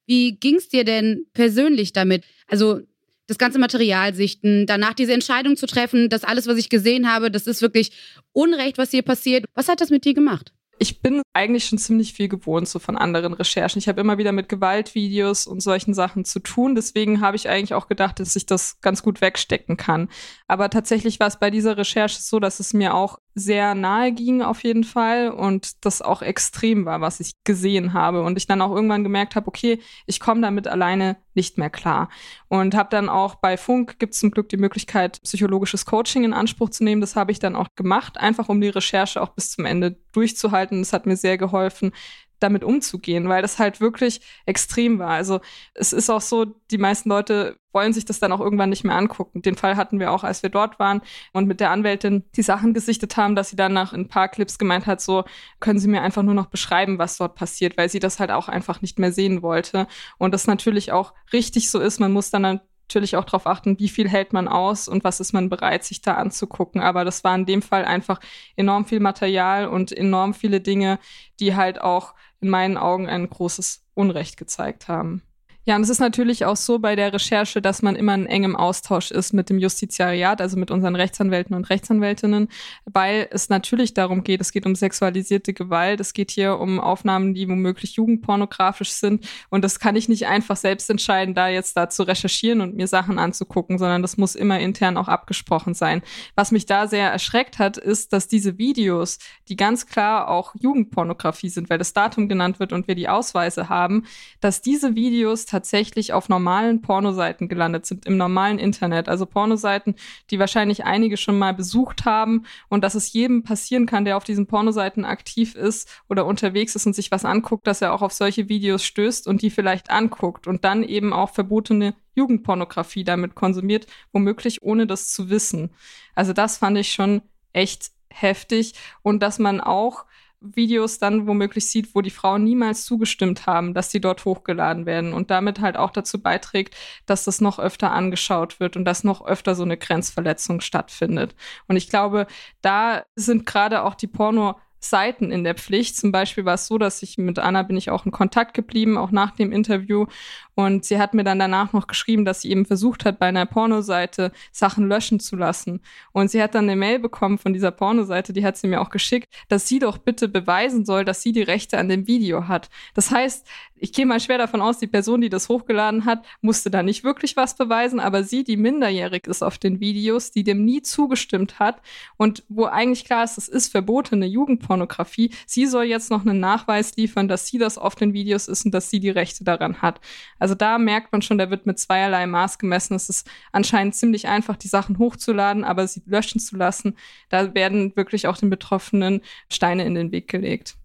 Wie 0.06 0.36
ging 0.36 0.56
es 0.56 0.68
dir 0.68 0.84
denn 0.84 1.26
persönlich 1.32 1.94
damit? 1.94 2.24
Also 2.46 2.80
das 3.26 3.38
ganze 3.38 3.58
Material 3.58 4.14
sichten, 4.14 4.66
danach 4.66 4.92
diese 4.92 5.14
Entscheidung 5.14 5.56
zu 5.56 5.66
treffen, 5.66 6.10
dass 6.10 6.24
alles, 6.24 6.46
was 6.46 6.58
ich 6.58 6.68
gesehen 6.68 7.10
habe, 7.10 7.30
das 7.30 7.46
ist 7.46 7.62
wirklich 7.62 7.92
Unrecht, 8.32 8.76
was 8.76 8.90
hier 8.90 9.02
passiert. 9.02 9.46
Was 9.54 9.68
hat 9.68 9.80
das 9.80 9.88
mit 9.88 10.04
dir 10.04 10.12
gemacht? 10.12 10.52
Ich 10.78 11.00
bin 11.00 11.22
eigentlich 11.32 11.66
schon 11.66 11.78
ziemlich 11.78 12.12
viel 12.12 12.28
gewohnt 12.28 12.68
so 12.68 12.78
von 12.78 12.96
anderen 12.96 13.32
Recherchen. 13.32 13.78
Ich 13.78 13.88
habe 13.88 14.00
immer 14.00 14.18
wieder 14.18 14.32
mit 14.32 14.48
Gewaltvideos 14.48 15.46
und 15.46 15.60
solchen 15.60 15.94
Sachen 15.94 16.24
zu 16.24 16.40
tun. 16.40 16.74
Deswegen 16.74 17.20
habe 17.20 17.36
ich 17.36 17.48
eigentlich 17.48 17.74
auch 17.74 17.86
gedacht, 17.86 18.20
dass 18.20 18.36
ich 18.36 18.46
das 18.46 18.80
ganz 18.80 19.02
gut 19.02 19.20
wegstecken 19.20 19.76
kann. 19.76 20.08
Aber 20.48 20.70
tatsächlich 20.70 21.20
war 21.20 21.28
es 21.28 21.38
bei 21.38 21.50
dieser 21.50 21.76
Recherche 21.76 22.20
so, 22.20 22.40
dass 22.40 22.60
es 22.60 22.74
mir 22.74 22.94
auch 22.94 23.18
sehr 23.34 23.74
nahe 23.74 24.12
ging 24.12 24.42
auf 24.42 24.62
jeden 24.62 24.84
Fall 24.84 25.30
und 25.30 25.84
das 25.84 26.02
auch 26.02 26.22
extrem 26.22 26.84
war, 26.84 27.00
was 27.00 27.20
ich 27.20 27.32
gesehen 27.42 27.92
habe 27.92 28.22
und 28.22 28.36
ich 28.36 28.46
dann 28.46 28.62
auch 28.62 28.74
irgendwann 28.74 29.02
gemerkt 29.02 29.34
habe, 29.34 29.48
okay, 29.48 29.80
ich 30.06 30.20
komme 30.20 30.40
damit 30.40 30.68
alleine 30.68 31.16
nicht 31.34 31.58
mehr 31.58 31.70
klar 31.70 32.08
und 32.48 32.76
habe 32.76 32.90
dann 32.90 33.08
auch 33.08 33.34
bei 33.34 33.56
Funk 33.56 33.98
gibt 33.98 34.14
es 34.14 34.20
zum 34.20 34.30
Glück 34.30 34.48
die 34.48 34.56
Möglichkeit 34.56 35.20
psychologisches 35.22 35.84
Coaching 35.84 36.22
in 36.22 36.32
Anspruch 36.32 36.70
zu 36.70 36.84
nehmen. 36.84 37.00
Das 37.00 37.16
habe 37.16 37.32
ich 37.32 37.40
dann 37.40 37.56
auch 37.56 37.66
gemacht, 37.74 38.18
einfach 38.18 38.48
um 38.48 38.60
die 38.60 38.68
Recherche 38.68 39.20
auch 39.20 39.30
bis 39.30 39.50
zum 39.50 39.64
Ende 39.64 39.96
durchzuhalten. 40.12 40.80
Das 40.80 40.92
hat 40.92 41.06
mir 41.06 41.16
sehr 41.16 41.36
geholfen, 41.36 41.92
damit 42.40 42.64
umzugehen, 42.64 43.28
weil 43.28 43.42
das 43.42 43.58
halt 43.58 43.80
wirklich 43.80 44.20
extrem 44.46 44.98
war. 44.98 45.10
Also 45.10 45.40
es 45.74 45.92
ist 45.92 46.10
auch 46.10 46.20
so, 46.20 46.44
die 46.70 46.78
meisten 46.78 47.08
Leute 47.08 47.58
wollen 47.72 47.92
sich 47.92 48.04
das 48.04 48.20
dann 48.20 48.32
auch 48.32 48.40
irgendwann 48.40 48.70
nicht 48.70 48.84
mehr 48.84 48.96
angucken. 48.96 49.42
Den 49.42 49.56
Fall 49.56 49.76
hatten 49.76 49.98
wir 49.98 50.12
auch, 50.12 50.24
als 50.24 50.42
wir 50.42 50.50
dort 50.50 50.78
waren 50.78 51.02
und 51.32 51.46
mit 51.46 51.60
der 51.60 51.70
Anwältin 51.70 52.24
die 52.36 52.42
Sachen 52.42 52.72
gesichtet 52.72 53.16
haben, 53.16 53.34
dass 53.34 53.50
sie 53.50 53.56
dann 53.56 53.72
nach 53.72 53.92
ein 53.92 54.08
paar 54.08 54.28
Clips 54.28 54.58
gemeint 54.58 54.86
hat, 54.86 55.00
so 55.00 55.24
können 55.60 55.78
Sie 55.78 55.88
mir 55.88 56.02
einfach 56.02 56.22
nur 56.22 56.34
noch 56.34 56.46
beschreiben, 56.46 56.98
was 56.98 57.16
dort 57.16 57.34
passiert, 57.34 57.76
weil 57.76 57.88
sie 57.88 57.98
das 57.98 58.20
halt 58.20 58.30
auch 58.30 58.48
einfach 58.48 58.80
nicht 58.80 58.98
mehr 58.98 59.12
sehen 59.12 59.42
wollte. 59.42 59.88
Und 60.18 60.32
das 60.32 60.46
natürlich 60.46 60.92
auch 60.92 61.14
richtig 61.32 61.70
so 61.70 61.80
ist. 61.80 61.98
Man 61.98 62.12
muss 62.12 62.30
dann 62.30 62.60
natürlich 62.88 63.16
auch 63.16 63.24
darauf 63.24 63.46
achten, 63.46 63.78
wie 63.78 63.88
viel 63.88 64.08
hält 64.08 64.32
man 64.32 64.48
aus 64.48 64.88
und 64.88 65.04
was 65.04 65.20
ist 65.20 65.32
man 65.32 65.48
bereit, 65.48 65.84
sich 65.84 66.02
da 66.02 66.14
anzugucken. 66.14 66.80
Aber 66.80 67.04
das 67.04 67.24
war 67.24 67.34
in 67.34 67.46
dem 67.46 67.62
Fall 67.62 67.84
einfach 67.84 68.20
enorm 68.56 68.84
viel 68.84 69.00
Material 69.00 69.66
und 69.68 69.92
enorm 69.92 70.34
viele 70.34 70.60
Dinge, 70.60 70.98
die 71.40 71.56
halt 71.56 71.80
auch 71.80 72.14
in 72.40 72.50
meinen 72.50 72.76
Augen 72.76 73.08
ein 73.08 73.28
großes 73.28 73.84
Unrecht 73.94 74.36
gezeigt 74.36 74.88
haben. 74.88 75.22
Ja, 75.66 75.76
und 75.76 75.82
es 75.82 75.88
ist 75.88 75.98
natürlich 75.98 76.44
auch 76.44 76.56
so 76.56 76.78
bei 76.78 76.94
der 76.94 77.10
Recherche, 77.14 77.62
dass 77.62 77.80
man 77.80 77.96
immer 77.96 78.14
in 78.14 78.26
engem 78.26 78.54
Austausch 78.54 79.10
ist 79.10 79.32
mit 79.32 79.48
dem 79.48 79.58
Justiziariat, 79.58 80.42
also 80.42 80.58
mit 80.58 80.70
unseren 80.70 80.94
Rechtsanwälten 80.94 81.56
und 81.56 81.70
Rechtsanwältinnen, 81.70 82.48
weil 82.84 83.28
es 83.30 83.48
natürlich 83.48 83.94
darum 83.94 84.24
geht, 84.24 84.42
es 84.42 84.52
geht 84.52 84.66
um 84.66 84.74
sexualisierte 84.74 85.54
Gewalt, 85.54 86.00
es 86.00 86.12
geht 86.12 86.30
hier 86.30 86.58
um 86.58 86.80
Aufnahmen, 86.80 87.32
die 87.32 87.48
womöglich 87.48 87.94
jugendpornografisch 87.94 88.90
sind. 88.90 89.26
Und 89.48 89.64
das 89.64 89.80
kann 89.80 89.96
ich 89.96 90.06
nicht 90.06 90.26
einfach 90.26 90.56
selbst 90.56 90.90
entscheiden, 90.90 91.34
da 91.34 91.48
jetzt 91.48 91.78
da 91.78 91.88
zu 91.88 92.02
recherchieren 92.02 92.60
und 92.60 92.76
mir 92.76 92.86
Sachen 92.86 93.18
anzugucken, 93.18 93.78
sondern 93.78 94.02
das 94.02 94.18
muss 94.18 94.34
immer 94.34 94.60
intern 94.60 94.98
auch 94.98 95.08
abgesprochen 95.08 95.72
sein. 95.72 96.02
Was 96.34 96.52
mich 96.52 96.66
da 96.66 96.86
sehr 96.88 97.10
erschreckt 97.10 97.58
hat, 97.58 97.78
ist, 97.78 98.12
dass 98.12 98.28
diese 98.28 98.58
Videos, 98.58 99.18
die 99.48 99.56
ganz 99.56 99.86
klar 99.86 100.28
auch 100.28 100.54
Jugendpornografie 100.60 101.48
sind, 101.48 101.70
weil 101.70 101.78
das 101.78 101.94
Datum 101.94 102.28
genannt 102.28 102.60
wird 102.60 102.74
und 102.74 102.86
wir 102.86 102.94
die 102.94 103.08
Ausweise 103.08 103.70
haben, 103.70 104.04
dass 104.42 104.60
diese 104.60 104.94
Videos 104.94 105.46
tatsächlich 105.54 106.12
auf 106.12 106.28
normalen 106.28 106.82
Pornoseiten 106.82 107.48
gelandet 107.48 107.86
sind, 107.86 108.06
im 108.06 108.16
normalen 108.16 108.58
Internet. 108.58 109.08
Also 109.08 109.24
Pornoseiten, 109.24 109.94
die 110.30 110.40
wahrscheinlich 110.40 110.84
einige 110.84 111.16
schon 111.16 111.38
mal 111.38 111.54
besucht 111.54 112.04
haben 112.04 112.44
und 112.68 112.82
dass 112.82 112.96
es 112.96 113.12
jedem 113.12 113.44
passieren 113.44 113.86
kann, 113.86 114.04
der 114.04 114.16
auf 114.16 114.24
diesen 114.24 114.48
Pornoseiten 114.48 115.04
aktiv 115.04 115.54
ist 115.54 115.88
oder 116.08 116.26
unterwegs 116.26 116.74
ist 116.74 116.86
und 116.86 116.96
sich 116.96 117.12
was 117.12 117.24
anguckt, 117.24 117.68
dass 117.68 117.82
er 117.82 117.92
auch 117.92 118.02
auf 118.02 118.12
solche 118.12 118.48
Videos 118.48 118.82
stößt 118.82 119.28
und 119.28 119.42
die 119.42 119.50
vielleicht 119.50 119.90
anguckt 119.90 120.48
und 120.48 120.64
dann 120.64 120.82
eben 120.82 121.12
auch 121.12 121.30
verbotene 121.30 121.94
Jugendpornografie 122.16 123.04
damit 123.04 123.36
konsumiert, 123.36 123.86
womöglich 124.12 124.64
ohne 124.64 124.88
das 124.88 125.12
zu 125.12 125.30
wissen. 125.30 125.70
Also 126.16 126.32
das 126.32 126.58
fand 126.58 126.78
ich 126.78 126.90
schon 126.92 127.22
echt 127.52 127.92
heftig 128.10 128.74
und 129.02 129.22
dass 129.22 129.38
man 129.38 129.60
auch 129.60 130.04
Videos 130.44 130.98
dann 130.98 131.26
womöglich 131.26 131.68
sieht, 131.68 131.94
wo 131.94 132.00
die 132.00 132.10
Frauen 132.10 132.44
niemals 132.44 132.84
zugestimmt 132.84 133.46
haben, 133.46 133.74
dass 133.74 133.90
sie 133.90 134.00
dort 134.00 134.24
hochgeladen 134.24 134.86
werden 134.86 135.12
und 135.12 135.30
damit 135.30 135.60
halt 135.60 135.76
auch 135.76 135.90
dazu 135.90 136.20
beiträgt, 136.20 136.76
dass 137.06 137.24
das 137.24 137.40
noch 137.40 137.58
öfter 137.58 137.92
angeschaut 137.92 138.60
wird 138.60 138.76
und 138.76 138.84
dass 138.84 139.04
noch 139.04 139.24
öfter 139.24 139.54
so 139.54 139.62
eine 139.62 139.76
Grenzverletzung 139.76 140.60
stattfindet. 140.60 141.34
Und 141.68 141.76
ich 141.76 141.88
glaube, 141.88 142.26
da 142.62 143.04
sind 143.16 143.46
gerade 143.46 143.82
auch 143.84 143.94
die 143.94 144.06
Porno 144.06 144.56
Seiten 144.84 145.30
in 145.30 145.44
der 145.44 145.54
Pflicht. 145.54 145.96
Zum 145.96 146.12
Beispiel 146.12 146.44
war 146.44 146.54
es 146.54 146.66
so, 146.66 146.78
dass 146.78 147.02
ich 147.02 147.18
mit 147.18 147.38
Anna 147.38 147.62
bin 147.62 147.76
ich 147.76 147.90
auch 147.90 148.06
in 148.06 148.12
Kontakt 148.12 148.54
geblieben, 148.54 148.96
auch 148.96 149.10
nach 149.10 149.32
dem 149.32 149.52
Interview. 149.52 150.06
Und 150.54 150.84
sie 150.84 150.98
hat 150.98 151.14
mir 151.14 151.24
dann 151.24 151.38
danach 151.38 151.72
noch 151.72 151.86
geschrieben, 151.86 152.24
dass 152.24 152.42
sie 152.42 152.50
eben 152.50 152.64
versucht 152.64 153.04
hat, 153.04 153.18
bei 153.18 153.26
einer 153.26 153.46
Pornoseite 153.46 154.30
Sachen 154.52 154.88
löschen 154.88 155.18
zu 155.18 155.36
lassen. 155.36 155.80
Und 156.12 156.30
sie 156.30 156.42
hat 156.42 156.54
dann 156.54 156.64
eine 156.64 156.76
Mail 156.76 157.00
bekommen 157.00 157.38
von 157.38 157.52
dieser 157.52 157.72
Pornoseite, 157.72 158.32
die 158.32 158.44
hat 158.44 158.56
sie 158.56 158.68
mir 158.68 158.80
auch 158.80 158.90
geschickt, 158.90 159.34
dass 159.48 159.66
sie 159.66 159.80
doch 159.80 159.98
bitte 159.98 160.28
beweisen 160.28 160.84
soll, 160.84 161.04
dass 161.04 161.22
sie 161.22 161.32
die 161.32 161.42
Rechte 161.42 161.78
an 161.78 161.88
dem 161.88 162.06
Video 162.06 162.46
hat. 162.46 162.70
Das 162.94 163.10
heißt, 163.10 163.46
ich 163.76 163.92
gehe 163.92 164.06
mal 164.06 164.20
schwer 164.20 164.38
davon 164.38 164.60
aus, 164.60 164.78
die 164.78 164.86
Person, 164.86 165.20
die 165.20 165.28
das 165.28 165.48
hochgeladen 165.48 166.04
hat, 166.04 166.24
musste 166.40 166.70
da 166.70 166.82
nicht 166.82 167.04
wirklich 167.04 167.36
was 167.36 167.56
beweisen, 167.56 168.00
aber 168.00 168.24
sie, 168.24 168.44
die 168.44 168.56
minderjährig 168.56 169.26
ist 169.26 169.42
auf 169.42 169.58
den 169.58 169.80
Videos, 169.80 170.30
die 170.30 170.44
dem 170.44 170.64
nie 170.64 170.82
zugestimmt 170.82 171.58
hat 171.58 171.82
und 172.16 172.44
wo 172.48 172.64
eigentlich 172.64 173.04
klar 173.04 173.24
ist, 173.24 173.36
es 173.36 173.48
ist 173.48 173.68
verbotene 173.68 174.26
Jugendpornografie, 174.26 175.30
sie 175.46 175.66
soll 175.66 175.84
jetzt 175.84 176.10
noch 176.10 176.24
einen 176.24 176.40
Nachweis 176.40 176.96
liefern, 176.96 177.28
dass 177.28 177.46
sie 177.46 177.58
das 177.58 177.78
auf 177.78 177.94
den 177.94 178.12
Videos 178.12 178.48
ist 178.48 178.64
und 178.64 178.72
dass 178.72 178.90
sie 178.90 179.00
die 179.00 179.10
Rechte 179.10 179.44
daran 179.44 179.82
hat. 179.82 180.00
Also 180.38 180.54
da 180.54 180.78
merkt 180.78 181.12
man 181.12 181.22
schon, 181.22 181.38
da 181.38 181.50
wird 181.50 181.66
mit 181.66 181.78
zweierlei 181.78 182.26
Maß 182.26 182.58
gemessen. 182.58 182.94
Es 182.94 183.08
ist 183.08 183.28
anscheinend 183.52 183.94
ziemlich 183.94 184.28
einfach, 184.28 184.56
die 184.56 184.68
Sachen 184.68 184.98
hochzuladen, 184.98 185.64
aber 185.64 185.86
sie 185.86 186.02
löschen 186.06 186.40
zu 186.40 186.56
lassen. 186.56 186.96
Da 187.28 187.54
werden 187.54 187.94
wirklich 187.96 188.26
auch 188.26 188.36
den 188.36 188.50
Betroffenen 188.50 189.20
Steine 189.50 189.84
in 189.84 189.94
den 189.94 190.12
Weg 190.12 190.28
gelegt. 190.28 190.76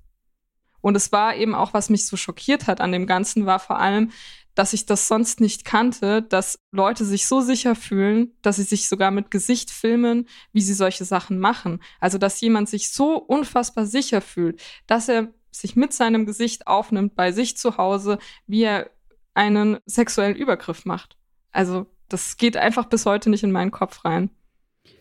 Und 0.81 0.95
es 0.95 1.11
war 1.11 1.35
eben 1.35 1.55
auch, 1.55 1.73
was 1.73 1.89
mich 1.89 2.05
so 2.05 2.17
schockiert 2.17 2.67
hat 2.67 2.81
an 2.81 2.91
dem 2.91 3.07
Ganzen, 3.07 3.45
war 3.45 3.59
vor 3.59 3.79
allem, 3.79 4.11
dass 4.55 4.73
ich 4.73 4.85
das 4.85 5.07
sonst 5.07 5.39
nicht 5.39 5.63
kannte, 5.63 6.21
dass 6.21 6.59
Leute 6.71 7.05
sich 7.05 7.27
so 7.27 7.39
sicher 7.39 7.75
fühlen, 7.75 8.33
dass 8.41 8.57
sie 8.57 8.63
sich 8.63 8.89
sogar 8.89 9.09
mit 9.09 9.31
Gesicht 9.31 9.71
filmen, 9.71 10.27
wie 10.51 10.61
sie 10.61 10.73
solche 10.73 11.05
Sachen 11.05 11.39
machen. 11.39 11.81
Also, 11.99 12.17
dass 12.17 12.41
jemand 12.41 12.67
sich 12.67 12.91
so 12.91 13.15
unfassbar 13.15 13.85
sicher 13.85 14.19
fühlt, 14.21 14.61
dass 14.85 15.07
er 15.07 15.29
sich 15.51 15.75
mit 15.75 15.93
seinem 15.93 16.25
Gesicht 16.25 16.67
aufnimmt 16.67 17.15
bei 17.15 17.31
sich 17.31 17.57
zu 17.57 17.77
Hause, 17.77 18.19
wie 18.47 18.63
er 18.63 18.89
einen 19.33 19.77
sexuellen 19.85 20.35
Übergriff 20.35 20.85
macht. 20.85 21.15
Also, 21.51 21.85
das 22.09 22.37
geht 22.37 22.57
einfach 22.57 22.85
bis 22.85 23.05
heute 23.05 23.29
nicht 23.29 23.43
in 23.43 23.51
meinen 23.51 23.71
Kopf 23.71 24.03
rein. 24.03 24.29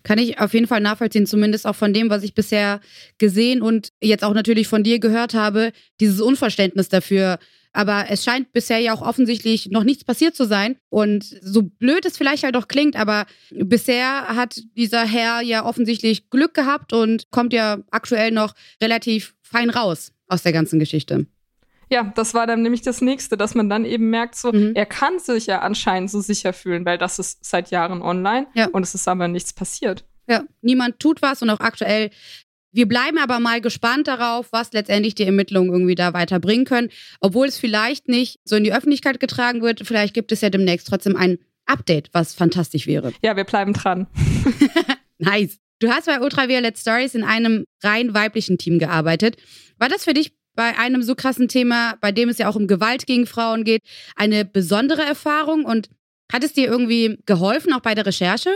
Kann 0.03 0.18
ich 0.18 0.38
auf 0.38 0.55
jeden 0.55 0.66
Fall 0.66 0.81
nachvollziehen, 0.81 1.27
zumindest 1.27 1.66
auch 1.66 1.77
von 1.77 1.92
dem, 1.92 2.11
was 2.11 2.22
ich 2.22 2.35
bisher 2.35 2.81
gesehen 3.18 3.62
und 3.62 3.90
jetzt 4.01 4.24
auch 4.24 4.35
natürlich 4.35 4.68
von 4.68 4.83
dir 4.83 4.98
gehört 4.98 5.35
habe, 5.35 5.72
dieses 6.01 6.20
Unverständnis 6.20 6.88
dafür. 6.88 7.38
Aber 7.72 8.07
es 8.09 8.24
scheint 8.24 8.53
bisher 8.53 8.79
ja 8.79 8.94
auch 8.94 9.03
offensichtlich 9.03 9.70
noch 9.70 9.85
nichts 9.85 10.05
passiert 10.05 10.35
zu 10.35 10.46
sein. 10.46 10.77
Und 10.88 11.24
so 11.42 11.62
blöd 11.62 12.05
es 12.07 12.16
vielleicht 12.16 12.42
halt 12.44 12.57
auch 12.57 12.68
klingt, 12.68 12.96
aber 12.96 13.27
bisher 13.51 14.29
hat 14.29 14.61
dieser 14.77 15.05
Herr 15.05 15.42
ja 15.42 15.64
offensichtlich 15.64 16.31
Glück 16.31 16.55
gehabt 16.55 16.92
und 16.92 17.31
kommt 17.31 17.53
ja 17.53 17.79
aktuell 17.90 18.31
noch 18.31 18.55
relativ 18.83 19.35
fein 19.42 19.70
raus 19.70 20.12
aus 20.27 20.42
der 20.42 20.53
ganzen 20.53 20.79
Geschichte. 20.79 21.27
Ja, 21.90 22.12
das 22.14 22.35
war 22.35 22.46
dann 22.46 22.62
nämlich 22.62 22.83
das 22.83 23.01
nächste, 23.01 23.37
dass 23.37 23.55
man 23.55 23.68
dann 23.68 23.85
eben 23.85 24.11
merkt, 24.11 24.37
so, 24.37 24.53
mhm. 24.53 24.72
er 24.74 24.87
kann 24.87 25.18
sich 25.18 25.46
ja 25.46 25.61
anscheinend 25.61 26.11
so 26.11 26.20
sicher 26.20 26.53
fühlen, 26.53 26.85
weil 26.85 26.98
das 26.98 27.18
ist 27.18 27.44
seit 27.44 27.70
Jahren 27.70 28.03
online 28.03 28.46
ja. 28.55 28.68
und 28.68 28.83
es 28.83 28.94
ist 28.94 29.09
aber 29.09 29.29
nichts 29.29 29.53
passiert. 29.53 30.05
Ja, 30.29 30.44
niemand 30.61 31.01
tut 31.01 31.22
was 31.22 31.42
und 31.42 31.51
auch 31.51 31.61
aktuell. 31.61 32.11
Wir 32.70 32.87
bleiben 32.87 33.16
aber 33.18 33.40
mal 33.40 33.62
gespannt 33.62 34.09
darauf, 34.09 34.53
was 34.53 34.72
letztendlich 34.72 35.14
die 35.14 35.24
Ermittlungen 35.24 35.72
irgendwie 35.72 35.94
da 35.94 36.12
weiterbringen 36.12 36.66
können. 36.66 36.90
Obwohl 37.20 37.46
es 37.46 37.59
vielleicht 37.59 38.09
nicht 38.09 38.38
so 38.44 38.57
in 38.57 38.64
die 38.64 38.74
Öffentlichkeit 38.74 39.20
getragen 39.20 39.62
wird, 39.62 39.87
vielleicht 39.87 40.12
gibt 40.12 40.31
es 40.33 40.42
ja 40.42 40.51
demnächst 40.51 40.87
trotzdem 40.87 41.16
ein 41.16 41.38
Update, 41.64 42.11
was 42.12 42.35
fantastisch 42.35 42.87
wäre. 42.87 43.12
Ja, 43.22 43.37
wir 43.37 43.44
bleiben 43.44 43.72
dran. 43.72 44.07
nice. 45.18 45.59
Du 45.81 45.90
hast 45.90 46.07
bei 46.07 46.20
Ultraviolet 46.20 46.77
Stories 46.77 47.14
in 47.14 47.24
einem 47.24 47.64
rein 47.83 48.12
weiblichen 48.12 48.59
Team 48.59 48.79
gearbeitet. 48.79 49.37
War 49.79 49.88
das 49.88 50.05
für 50.05 50.12
dich 50.14 50.33
bei 50.59 50.77
einem 50.77 51.05
so 51.05 51.14
krassen 51.14 51.47
Thema, 51.47 51.94
bei 52.01 52.11
dem 52.11 52.29
es 52.29 52.38
ja 52.38 52.49
auch 52.49 52.57
um 52.57 52.66
Gewalt 52.66 53.07
gegen 53.07 53.27
Frauen 53.29 53.62
geht, 53.62 53.81
eine 54.16 54.44
besondere 54.44 55.03
Erfahrung 55.03 55.64
und 55.64 55.88
hat 56.33 56.42
es 56.42 56.53
dir 56.53 56.66
irgendwie 56.66 57.21
geholfen, 57.27 57.73
auch 57.73 57.81
bei 57.81 57.94
der 57.94 58.05
Recherche? 58.05 58.51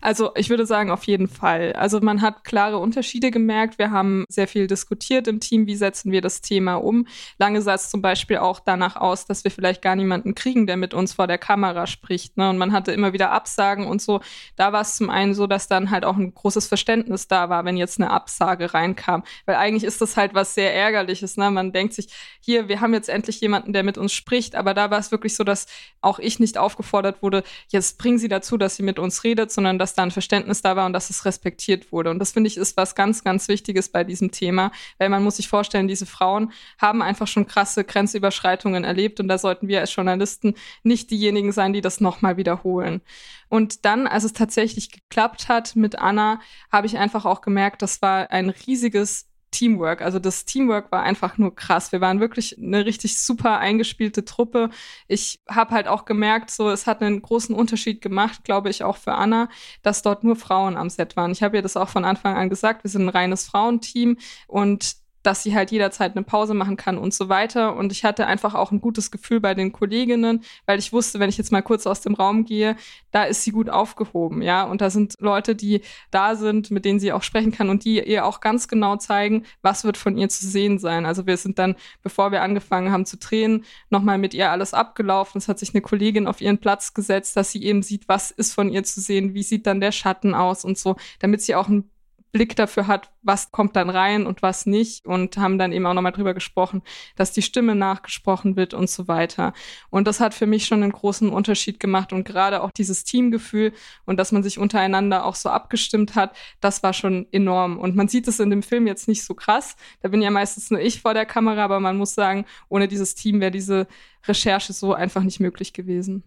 Also 0.00 0.30
ich 0.34 0.50
würde 0.50 0.66
sagen, 0.66 0.90
auf 0.90 1.04
jeden 1.04 1.28
Fall. 1.28 1.72
Also 1.72 2.00
man 2.00 2.22
hat 2.22 2.44
klare 2.44 2.78
Unterschiede 2.78 3.30
gemerkt. 3.30 3.78
Wir 3.78 3.90
haben 3.90 4.24
sehr 4.28 4.48
viel 4.48 4.66
diskutiert 4.66 5.28
im 5.28 5.40
Team, 5.40 5.66
wie 5.66 5.76
setzen 5.76 6.12
wir 6.12 6.20
das 6.20 6.40
Thema 6.40 6.76
um. 6.76 7.06
Lange 7.38 7.62
sah 7.62 7.74
es 7.74 7.90
zum 7.90 8.02
Beispiel 8.02 8.38
auch 8.38 8.60
danach 8.60 8.96
aus, 8.96 9.26
dass 9.26 9.44
wir 9.44 9.50
vielleicht 9.50 9.82
gar 9.82 9.96
niemanden 9.96 10.34
kriegen, 10.34 10.66
der 10.66 10.76
mit 10.76 10.94
uns 10.94 11.14
vor 11.14 11.26
der 11.26 11.38
Kamera 11.38 11.86
spricht. 11.86 12.36
Ne? 12.36 12.48
Und 12.50 12.58
man 12.58 12.72
hatte 12.72 12.92
immer 12.92 13.12
wieder 13.12 13.30
Absagen 13.30 13.86
und 13.86 14.00
so. 14.00 14.20
Da 14.56 14.72
war 14.72 14.82
es 14.82 14.96
zum 14.96 15.10
einen 15.10 15.34
so, 15.34 15.46
dass 15.46 15.68
dann 15.68 15.90
halt 15.90 16.04
auch 16.04 16.16
ein 16.16 16.32
großes 16.32 16.66
Verständnis 16.66 17.28
da 17.28 17.48
war, 17.48 17.64
wenn 17.64 17.76
jetzt 17.76 18.00
eine 18.00 18.10
Absage 18.10 18.74
reinkam. 18.74 19.24
Weil 19.44 19.56
eigentlich 19.56 19.84
ist 19.84 20.00
das 20.00 20.16
halt 20.16 20.34
was 20.34 20.54
sehr 20.54 20.74
Ärgerliches. 20.74 21.36
Ne? 21.36 21.50
Man 21.50 21.72
denkt 21.72 21.94
sich, 21.94 22.08
hier, 22.40 22.68
wir 22.68 22.80
haben 22.80 22.94
jetzt 22.94 23.08
endlich 23.08 23.40
jemanden, 23.40 23.72
der 23.72 23.82
mit 23.82 23.98
uns 23.98 24.12
spricht. 24.12 24.54
Aber 24.54 24.74
da 24.74 24.90
war 24.90 24.98
es 24.98 25.10
wirklich 25.10 25.34
so, 25.34 25.44
dass 25.44 25.66
auch 26.00 26.18
ich 26.18 26.38
nicht 26.38 26.58
aufgefordert 26.58 27.22
wurde, 27.22 27.42
jetzt 27.68 27.98
bringen 27.98 28.18
Sie 28.18 28.28
dazu, 28.28 28.56
dass 28.56 28.76
sie 28.76 28.82
mit 28.82 28.98
uns 28.98 29.24
redet, 29.24 29.50
sondern 29.50 29.65
sondern 29.66 29.78
dass 29.80 29.94
da 29.94 30.04
ein 30.04 30.12
Verständnis 30.12 30.62
da 30.62 30.76
war 30.76 30.86
und 30.86 30.92
dass 30.92 31.10
es 31.10 31.24
respektiert 31.24 31.90
wurde. 31.90 32.10
Und 32.10 32.20
das 32.20 32.30
finde 32.30 32.46
ich 32.46 32.56
ist 32.56 32.76
was 32.76 32.94
ganz, 32.94 33.24
ganz 33.24 33.48
Wichtiges 33.48 33.88
bei 33.88 34.04
diesem 34.04 34.30
Thema, 34.30 34.70
weil 34.98 35.08
man 35.08 35.24
muss 35.24 35.38
sich 35.38 35.48
vorstellen, 35.48 35.88
diese 35.88 36.06
Frauen 36.06 36.52
haben 36.78 37.02
einfach 37.02 37.26
schon 37.26 37.48
krasse 37.48 37.82
Grenzüberschreitungen 37.82 38.84
erlebt 38.84 39.18
und 39.18 39.26
da 39.26 39.38
sollten 39.38 39.66
wir 39.66 39.80
als 39.80 39.92
Journalisten 39.94 40.54
nicht 40.84 41.10
diejenigen 41.10 41.50
sein, 41.50 41.72
die 41.72 41.80
das 41.80 42.00
nochmal 42.00 42.36
wiederholen. 42.36 43.00
Und 43.48 43.84
dann, 43.84 44.06
als 44.06 44.22
es 44.22 44.32
tatsächlich 44.32 44.92
geklappt 44.92 45.48
hat 45.48 45.74
mit 45.74 45.98
Anna, 45.98 46.40
habe 46.70 46.86
ich 46.86 46.96
einfach 46.96 47.24
auch 47.24 47.40
gemerkt, 47.40 47.82
das 47.82 48.00
war 48.02 48.30
ein 48.30 48.50
riesiges 48.50 49.26
Teamwork. 49.56 50.02
Also 50.02 50.18
das 50.18 50.44
Teamwork 50.44 50.92
war 50.92 51.02
einfach 51.02 51.38
nur 51.38 51.54
krass. 51.54 51.92
Wir 51.92 52.00
waren 52.02 52.20
wirklich 52.20 52.58
eine 52.58 52.84
richtig 52.84 53.18
super 53.18 53.58
eingespielte 53.58 54.24
Truppe. 54.24 54.70
Ich 55.08 55.40
habe 55.48 55.70
halt 55.70 55.88
auch 55.88 56.04
gemerkt, 56.04 56.50
so 56.50 56.68
es 56.68 56.86
hat 56.86 57.02
einen 57.02 57.22
großen 57.22 57.54
Unterschied 57.54 58.02
gemacht, 58.02 58.44
glaube 58.44 58.68
ich, 58.68 58.84
auch 58.84 58.98
für 58.98 59.14
Anna, 59.14 59.48
dass 59.82 60.02
dort 60.02 60.24
nur 60.24 60.36
Frauen 60.36 60.76
am 60.76 60.90
Set 60.90 61.16
waren. 61.16 61.32
Ich 61.32 61.42
habe 61.42 61.56
ihr 61.56 61.62
das 61.62 61.76
auch 61.76 61.88
von 61.88 62.04
Anfang 62.04 62.36
an 62.36 62.50
gesagt. 62.50 62.84
Wir 62.84 62.90
sind 62.90 63.06
ein 63.06 63.08
reines 63.08 63.46
Frauenteam 63.46 64.18
und 64.46 65.05
dass 65.26 65.42
sie 65.42 65.56
halt 65.56 65.72
jederzeit 65.72 66.14
eine 66.14 66.24
Pause 66.24 66.54
machen 66.54 66.76
kann 66.76 66.98
und 66.98 67.12
so 67.12 67.28
weiter. 67.28 67.74
Und 67.74 67.90
ich 67.90 68.04
hatte 68.04 68.28
einfach 68.28 68.54
auch 68.54 68.70
ein 68.70 68.80
gutes 68.80 69.10
Gefühl 69.10 69.40
bei 69.40 69.54
den 69.54 69.72
Kolleginnen, 69.72 70.44
weil 70.66 70.78
ich 70.78 70.92
wusste, 70.92 71.18
wenn 71.18 71.28
ich 71.28 71.36
jetzt 71.36 71.50
mal 71.50 71.62
kurz 71.62 71.84
aus 71.84 72.00
dem 72.00 72.14
Raum 72.14 72.44
gehe, 72.44 72.76
da 73.10 73.24
ist 73.24 73.42
sie 73.42 73.50
gut 73.50 73.68
aufgehoben, 73.68 74.40
ja. 74.40 74.62
Und 74.62 74.80
da 74.80 74.88
sind 74.88 75.16
Leute, 75.18 75.56
die 75.56 75.80
da 76.12 76.36
sind, 76.36 76.70
mit 76.70 76.84
denen 76.84 77.00
sie 77.00 77.12
auch 77.12 77.24
sprechen 77.24 77.50
kann 77.50 77.70
und 77.70 77.84
die 77.84 78.00
ihr 78.00 78.24
auch 78.24 78.40
ganz 78.40 78.68
genau 78.68 78.96
zeigen, 78.98 79.44
was 79.62 79.82
wird 79.82 79.96
von 79.96 80.16
ihr 80.16 80.28
zu 80.28 80.46
sehen 80.46 80.78
sein. 80.78 81.06
Also 81.06 81.26
wir 81.26 81.36
sind 81.36 81.58
dann, 81.58 81.74
bevor 82.02 82.30
wir 82.30 82.42
angefangen 82.42 82.92
haben 82.92 83.04
zu 83.04 83.16
drehen, 83.16 83.64
nochmal 83.90 84.18
mit 84.18 84.32
ihr 84.32 84.52
alles 84.52 84.74
abgelaufen. 84.74 85.38
Es 85.38 85.48
hat 85.48 85.58
sich 85.58 85.74
eine 85.74 85.80
Kollegin 85.80 86.28
auf 86.28 86.40
ihren 86.40 86.58
Platz 86.58 86.94
gesetzt, 86.94 87.36
dass 87.36 87.50
sie 87.50 87.64
eben 87.64 87.82
sieht, 87.82 88.08
was 88.08 88.30
ist 88.30 88.54
von 88.54 88.68
ihr 88.68 88.84
zu 88.84 89.00
sehen, 89.00 89.34
wie 89.34 89.42
sieht 89.42 89.66
dann 89.66 89.80
der 89.80 89.92
Schatten 89.92 90.34
aus 90.34 90.64
und 90.64 90.78
so, 90.78 90.94
damit 91.18 91.42
sie 91.42 91.56
auch 91.56 91.68
ein 91.68 91.90
Blick 92.36 92.54
dafür 92.54 92.86
hat, 92.86 93.10
was 93.22 93.50
kommt 93.50 93.76
dann 93.76 93.88
rein 93.88 94.26
und 94.26 94.42
was 94.42 94.66
nicht 94.66 95.06
und 95.06 95.38
haben 95.38 95.56
dann 95.56 95.72
eben 95.72 95.86
auch 95.86 95.94
nochmal 95.94 96.12
drüber 96.12 96.34
gesprochen, 96.34 96.82
dass 97.16 97.32
die 97.32 97.40
Stimme 97.40 97.74
nachgesprochen 97.74 98.56
wird 98.56 98.74
und 98.74 98.90
so 98.90 99.08
weiter. 99.08 99.54
Und 99.88 100.06
das 100.06 100.20
hat 100.20 100.34
für 100.34 100.44
mich 100.44 100.66
schon 100.66 100.82
einen 100.82 100.92
großen 100.92 101.30
Unterschied 101.30 101.80
gemacht 101.80 102.12
und 102.12 102.24
gerade 102.26 102.60
auch 102.62 102.70
dieses 102.72 103.04
Teamgefühl 103.04 103.72
und 104.04 104.18
dass 104.20 104.32
man 104.32 104.42
sich 104.42 104.58
untereinander 104.58 105.24
auch 105.24 105.34
so 105.34 105.48
abgestimmt 105.48 106.14
hat, 106.14 106.36
das 106.60 106.82
war 106.82 106.92
schon 106.92 107.26
enorm. 107.32 107.78
Und 107.78 107.96
man 107.96 108.08
sieht 108.08 108.28
es 108.28 108.38
in 108.38 108.50
dem 108.50 108.62
Film 108.62 108.86
jetzt 108.86 109.08
nicht 109.08 109.24
so 109.24 109.32
krass. 109.32 109.74
Da 110.02 110.10
bin 110.10 110.20
ja 110.20 110.30
meistens 110.30 110.70
nur 110.70 110.80
ich 110.80 111.00
vor 111.00 111.14
der 111.14 111.24
Kamera, 111.24 111.64
aber 111.64 111.80
man 111.80 111.96
muss 111.96 112.14
sagen, 112.14 112.44
ohne 112.68 112.86
dieses 112.86 113.14
Team 113.14 113.40
wäre 113.40 113.50
diese 113.50 113.86
Recherche 114.28 114.74
so 114.74 114.92
einfach 114.92 115.22
nicht 115.22 115.40
möglich 115.40 115.72
gewesen. 115.72 116.22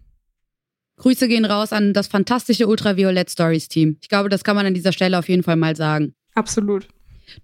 Grüße 1.00 1.28
gehen 1.28 1.46
raus 1.46 1.72
an 1.72 1.94
das 1.94 2.08
fantastische 2.08 2.68
Ultraviolet 2.68 3.30
Stories 3.30 3.68
Team. 3.68 3.96
Ich 4.02 4.10
glaube, 4.10 4.28
das 4.28 4.44
kann 4.44 4.54
man 4.54 4.66
an 4.66 4.74
dieser 4.74 4.92
Stelle 4.92 5.18
auf 5.18 5.30
jeden 5.30 5.42
Fall 5.42 5.56
mal 5.56 5.74
sagen. 5.74 6.14
Absolut. 6.34 6.86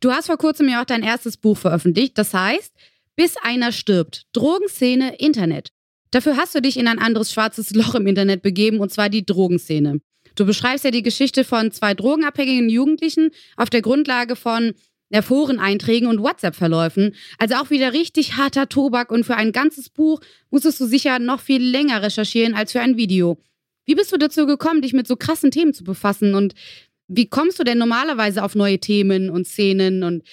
Du 0.00 0.10
hast 0.10 0.26
vor 0.26 0.36
kurzem 0.36 0.68
ja 0.68 0.82
auch 0.82 0.86
dein 0.86 1.02
erstes 1.02 1.38
Buch 1.38 1.56
veröffentlicht. 1.56 2.18
Das 2.18 2.34
heißt, 2.34 2.72
bis 3.16 3.36
einer 3.38 3.72
stirbt. 3.72 4.26
Drogenszene, 4.34 5.16
Internet. 5.16 5.70
Dafür 6.10 6.36
hast 6.36 6.54
du 6.54 6.60
dich 6.60 6.78
in 6.78 6.86
ein 6.86 6.98
anderes 6.98 7.32
schwarzes 7.32 7.70
Loch 7.70 7.94
im 7.94 8.06
Internet 8.06 8.42
begeben, 8.42 8.78
und 8.78 8.92
zwar 8.92 9.08
die 9.08 9.24
Drogenszene. 9.24 10.00
Du 10.34 10.44
beschreibst 10.44 10.84
ja 10.84 10.90
die 10.90 11.02
Geschichte 11.02 11.42
von 11.42 11.72
zwei 11.72 11.94
drogenabhängigen 11.94 12.68
Jugendlichen 12.68 13.30
auf 13.56 13.70
der 13.70 13.80
Grundlage 13.80 14.36
von 14.36 14.74
Foreneinträgen 15.22 16.08
und 16.08 16.20
WhatsApp-Verläufen. 16.20 17.14
Also 17.38 17.56
auch 17.56 17.70
wieder 17.70 17.92
richtig 17.92 18.36
harter 18.36 18.68
Tobak 18.68 19.10
und 19.10 19.24
für 19.24 19.36
ein 19.36 19.52
ganzes 19.52 19.88
Buch 19.88 20.20
musstest 20.50 20.80
du 20.80 20.86
sicher 20.86 21.18
noch 21.18 21.40
viel 21.40 21.62
länger 21.62 22.02
recherchieren 22.02 22.54
als 22.54 22.72
für 22.72 22.80
ein 22.80 22.96
Video. 22.96 23.38
Wie 23.84 23.94
bist 23.94 24.12
du 24.12 24.16
dazu 24.16 24.46
gekommen, 24.46 24.82
dich 24.82 24.92
mit 24.92 25.06
so 25.06 25.16
krassen 25.16 25.50
Themen 25.50 25.72
zu 25.72 25.84
befassen 25.84 26.34
und 26.34 26.54
wie 27.08 27.28
kommst 27.28 27.58
du 27.60 27.64
denn 27.64 27.78
normalerweise 27.78 28.42
auf 28.42 28.56
neue 28.56 28.80
Themen 28.80 29.30
und 29.30 29.46
Szenen 29.46 30.02
und 30.02 30.24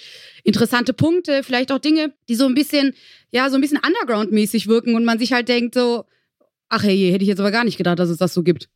interessante 0.42 0.92
Punkte, 0.92 1.44
vielleicht 1.44 1.70
auch 1.70 1.78
Dinge, 1.78 2.12
die 2.28 2.34
so 2.34 2.46
ein 2.46 2.54
bisschen, 2.54 2.94
ja, 3.30 3.48
so 3.48 3.54
ein 3.54 3.60
bisschen 3.60 3.78
underground-mäßig 3.78 4.66
wirken 4.66 4.96
und 4.96 5.04
man 5.04 5.20
sich 5.20 5.32
halt 5.32 5.48
denkt 5.48 5.74
so, 5.74 6.04
ach 6.68 6.82
hey, 6.82 7.12
hätte 7.12 7.22
ich 7.22 7.28
jetzt 7.28 7.38
aber 7.38 7.52
gar 7.52 7.62
nicht 7.62 7.76
gedacht, 7.76 8.00
dass 8.00 8.08
es 8.08 8.18
das 8.18 8.34
so 8.34 8.42
gibt. 8.42 8.68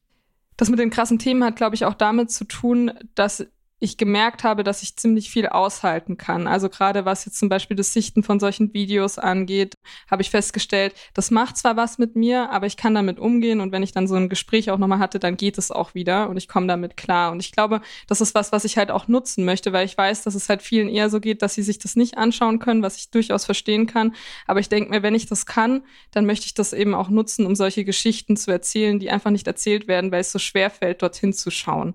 Das 0.57 0.71
mit 0.71 0.79
den 0.79 0.91
krassen 0.91 1.19
Themen 1.19 1.43
hat, 1.43 1.57
glaube 1.57 1.75
ich, 1.75 1.85
auch 1.85 1.95
damit 1.95 2.31
zu 2.31 2.45
tun, 2.45 2.93
dass 3.15 3.47
ich 3.81 3.97
gemerkt 3.97 4.45
habe, 4.45 4.65
dass 4.65 4.83
ich 4.83 4.97
ziemlich 4.97 5.31
viel 5.31 5.47
aushalten 5.47 6.17
kann. 6.17 6.47
Also 6.47 6.69
gerade 6.69 7.05
was 7.05 7.25
jetzt 7.25 7.39
zum 7.39 7.49
Beispiel 7.49 7.77
das 7.77 7.93
Sichten 7.93 8.23
von 8.23 8.41
solchen 8.41 8.75
Videos 8.75 9.19
angeht, 9.19 9.75
habe 10.11 10.23
ich 10.23 10.31
festgestellt, 10.31 10.95
das 11.15 11.31
macht 11.31 11.57
zwar 11.57 11.77
was 11.77 11.99
mit 11.99 12.17
mir, 12.17 12.51
aber 12.51 12.67
ich 12.67 12.77
kann 12.77 12.95
damit 12.95 13.19
umgehen 13.19 13.61
und 13.61 13.71
wenn 13.73 13.83
ich 13.83 13.93
dann 13.93 14.09
so 14.09 14.17
ein 14.17 14.29
Gespräch 14.29 14.71
auch 14.71 14.79
nochmal 14.79 14.99
hatte, 14.99 15.19
dann 15.19 15.37
geht 15.37 15.59
es 15.59 15.71
auch 15.71 15.95
wieder 15.95 16.29
und 16.29 16.37
ich 16.37 16.49
komme 16.49 16.67
damit 16.67 16.97
klar. 16.97 17.31
Und 17.31 17.41
ich 17.41 17.53
glaube, 17.53 17.81
das 18.09 18.21
ist 18.21 18.35
was, 18.35 18.53
was 18.53 18.65
ich 18.65 18.79
halt 18.79 18.91
auch 18.91 19.07
nutzen 19.07 19.45
möchte, 19.45 19.73
weil 19.73 19.87
ich 19.87 19.97
weiß, 19.97 20.23
dass 20.23 20.35
es 20.35 20.49
halt 20.49 20.63
vielen 20.63 20.89
eher 20.89 21.09
so 21.11 21.21
geht, 21.21 21.43
dass 21.43 21.55
sie 21.55 21.63
sich 21.63 21.79
das 21.79 21.95
nicht 21.95 22.19
anschauen 22.19 22.59
können, 22.59 22.83
was 22.83 22.97
ich 22.97 23.11
durchaus 23.11 23.45
verstehen 23.45 23.87
kann. 23.87 24.15
Aber 24.47 24.61
ich 24.61 24.69
denke 24.69 24.91
mir, 24.91 25.03
wenn 25.03 25.15
ich 25.15 25.27
das 25.27 25.47
kann, 25.47 25.85
dann 26.11 26.27
möchte 26.27 26.47
ich 26.47 26.55
das 26.55 26.73
eben 26.73 26.95
auch 26.95 27.11
nutzen, 27.11 27.47
um 27.47 27.55
solche 27.55 27.85
Geschichten 27.85 28.37
zu 28.37 28.51
erzählen, 28.51 28.99
die 28.99 29.11
einfach 29.11 29.31
nicht 29.31 29.47
erzählt 29.47 29.89
werden, 29.89 30.11
weil 30.11 30.21
es 30.21 30.33
so 30.33 30.39
schwer 30.39 30.71
fällt, 30.71 31.03
dorthin 31.03 31.33
zu 31.33 31.51
schauen. 31.51 31.95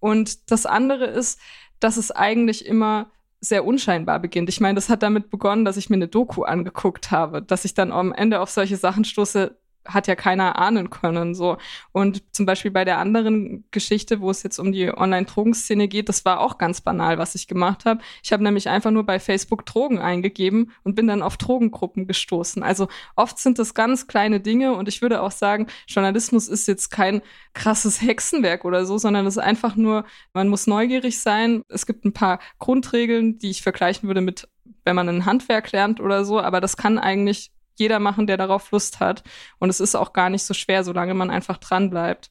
Und 0.00 0.50
das 0.50 0.66
andere 0.66 1.06
ist, 1.06 1.40
dass 1.80 1.96
es 1.96 2.10
eigentlich 2.10 2.66
immer 2.66 3.10
sehr 3.40 3.64
unscheinbar 3.64 4.18
beginnt. 4.18 4.48
Ich 4.48 4.60
meine, 4.60 4.74
das 4.74 4.88
hat 4.88 5.02
damit 5.02 5.30
begonnen, 5.30 5.64
dass 5.64 5.76
ich 5.76 5.90
mir 5.90 5.96
eine 5.96 6.08
Doku 6.08 6.42
angeguckt 6.42 7.10
habe, 7.10 7.40
dass 7.42 7.64
ich 7.64 7.74
dann 7.74 7.92
am 7.92 8.12
Ende 8.12 8.40
auf 8.40 8.50
solche 8.50 8.76
Sachen 8.76 9.04
stoße, 9.04 9.56
hat 9.88 10.06
ja 10.06 10.14
keiner 10.14 10.58
ahnen 10.58 10.90
können. 10.90 11.34
So. 11.34 11.56
Und 11.92 12.22
zum 12.34 12.46
Beispiel 12.46 12.70
bei 12.70 12.84
der 12.84 12.98
anderen 12.98 13.64
Geschichte, 13.70 14.20
wo 14.20 14.30
es 14.30 14.42
jetzt 14.42 14.58
um 14.58 14.72
die 14.72 14.90
Online-Drogenszene 14.96 15.88
geht, 15.88 16.08
das 16.08 16.24
war 16.24 16.40
auch 16.40 16.58
ganz 16.58 16.80
banal, 16.80 17.18
was 17.18 17.34
ich 17.34 17.48
gemacht 17.48 17.84
habe. 17.84 18.00
Ich 18.22 18.32
habe 18.32 18.44
nämlich 18.44 18.68
einfach 18.68 18.90
nur 18.90 19.04
bei 19.04 19.18
Facebook 19.18 19.66
Drogen 19.66 19.98
eingegeben 19.98 20.72
und 20.84 20.94
bin 20.94 21.06
dann 21.06 21.22
auf 21.22 21.36
Drogengruppen 21.36 22.06
gestoßen. 22.06 22.62
Also 22.62 22.88
oft 23.16 23.38
sind 23.38 23.58
das 23.58 23.74
ganz 23.74 24.06
kleine 24.06 24.40
Dinge 24.40 24.74
und 24.74 24.88
ich 24.88 25.02
würde 25.02 25.22
auch 25.22 25.32
sagen, 25.32 25.66
Journalismus 25.86 26.48
ist 26.48 26.68
jetzt 26.68 26.90
kein 26.90 27.22
krasses 27.54 28.02
Hexenwerk 28.02 28.64
oder 28.64 28.84
so, 28.84 28.98
sondern 28.98 29.26
es 29.26 29.36
ist 29.36 29.42
einfach 29.42 29.74
nur, 29.74 30.04
man 30.34 30.48
muss 30.48 30.66
neugierig 30.66 31.18
sein. 31.20 31.62
Es 31.68 31.86
gibt 31.86 32.04
ein 32.04 32.12
paar 32.12 32.38
Grundregeln, 32.58 33.38
die 33.38 33.50
ich 33.50 33.62
vergleichen 33.62 34.08
würde 34.08 34.20
mit 34.20 34.48
wenn 34.84 34.96
man 34.96 35.08
ein 35.08 35.26
Handwerk 35.26 35.70
lernt 35.72 36.00
oder 36.00 36.24
so, 36.24 36.40
aber 36.40 36.62
das 36.62 36.78
kann 36.78 36.98
eigentlich 36.98 37.50
jeder 37.78 37.98
machen, 37.98 38.26
der 38.26 38.36
darauf 38.36 38.70
Lust 38.70 39.00
hat. 39.00 39.22
Und 39.58 39.70
es 39.70 39.80
ist 39.80 39.94
auch 39.94 40.12
gar 40.12 40.30
nicht 40.30 40.42
so 40.42 40.54
schwer, 40.54 40.84
solange 40.84 41.14
man 41.14 41.30
einfach 41.30 41.58
dran 41.58 41.90
bleibt. 41.90 42.30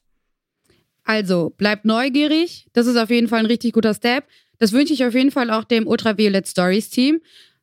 Also, 1.04 1.50
bleibt 1.56 1.84
neugierig. 1.84 2.68
Das 2.72 2.86
ist 2.86 2.96
auf 2.96 3.10
jeden 3.10 3.28
Fall 3.28 3.40
ein 3.40 3.46
richtig 3.46 3.72
guter 3.72 3.94
Step. 3.94 4.24
Das 4.58 4.72
wünsche 4.72 4.92
ich 4.92 5.04
auf 5.04 5.14
jeden 5.14 5.30
Fall 5.30 5.50
auch 5.50 5.64
dem 5.64 5.86
Ultraviolet 5.86 6.46
Stories 6.46 6.90
Team. 6.90 7.20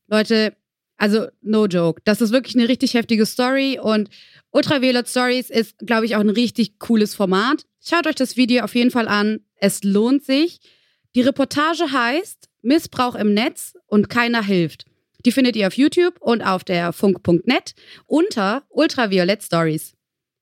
Leute, 0.07 0.55
also 0.97 1.27
no 1.41 1.65
joke. 1.65 2.01
Das 2.05 2.21
ist 2.21 2.31
wirklich 2.31 2.55
eine 2.55 2.69
richtig 2.69 2.93
heftige 2.93 3.25
Story 3.25 3.79
und 3.81 4.09
Ultraviolet 4.51 5.09
Stories 5.09 5.49
ist, 5.49 5.77
glaube 5.79 6.05
ich, 6.05 6.15
auch 6.15 6.21
ein 6.21 6.29
richtig 6.29 6.79
cooles 6.79 7.13
Format. 7.13 7.65
Schaut 7.85 8.07
euch 8.07 8.15
das 8.15 8.37
Video 8.37 8.63
auf 8.63 8.73
jeden 8.73 8.91
Fall 8.91 9.07
an. 9.07 9.41
Es 9.57 9.83
lohnt 9.83 10.23
sich. 10.23 10.59
Die 11.13 11.21
Reportage 11.21 11.91
heißt 11.91 12.49
Missbrauch 12.61 13.15
im 13.15 13.33
Netz 13.33 13.73
und 13.87 14.09
keiner 14.09 14.43
hilft. 14.43 14.85
Die 15.25 15.31
findet 15.31 15.55
ihr 15.55 15.67
auf 15.67 15.73
YouTube 15.73 16.15
und 16.19 16.43
auf 16.43 16.63
der 16.63 16.93
funk.net 16.93 17.73
unter 18.05 18.63
Ultraviolet 18.69 19.41
Stories. 19.43 19.93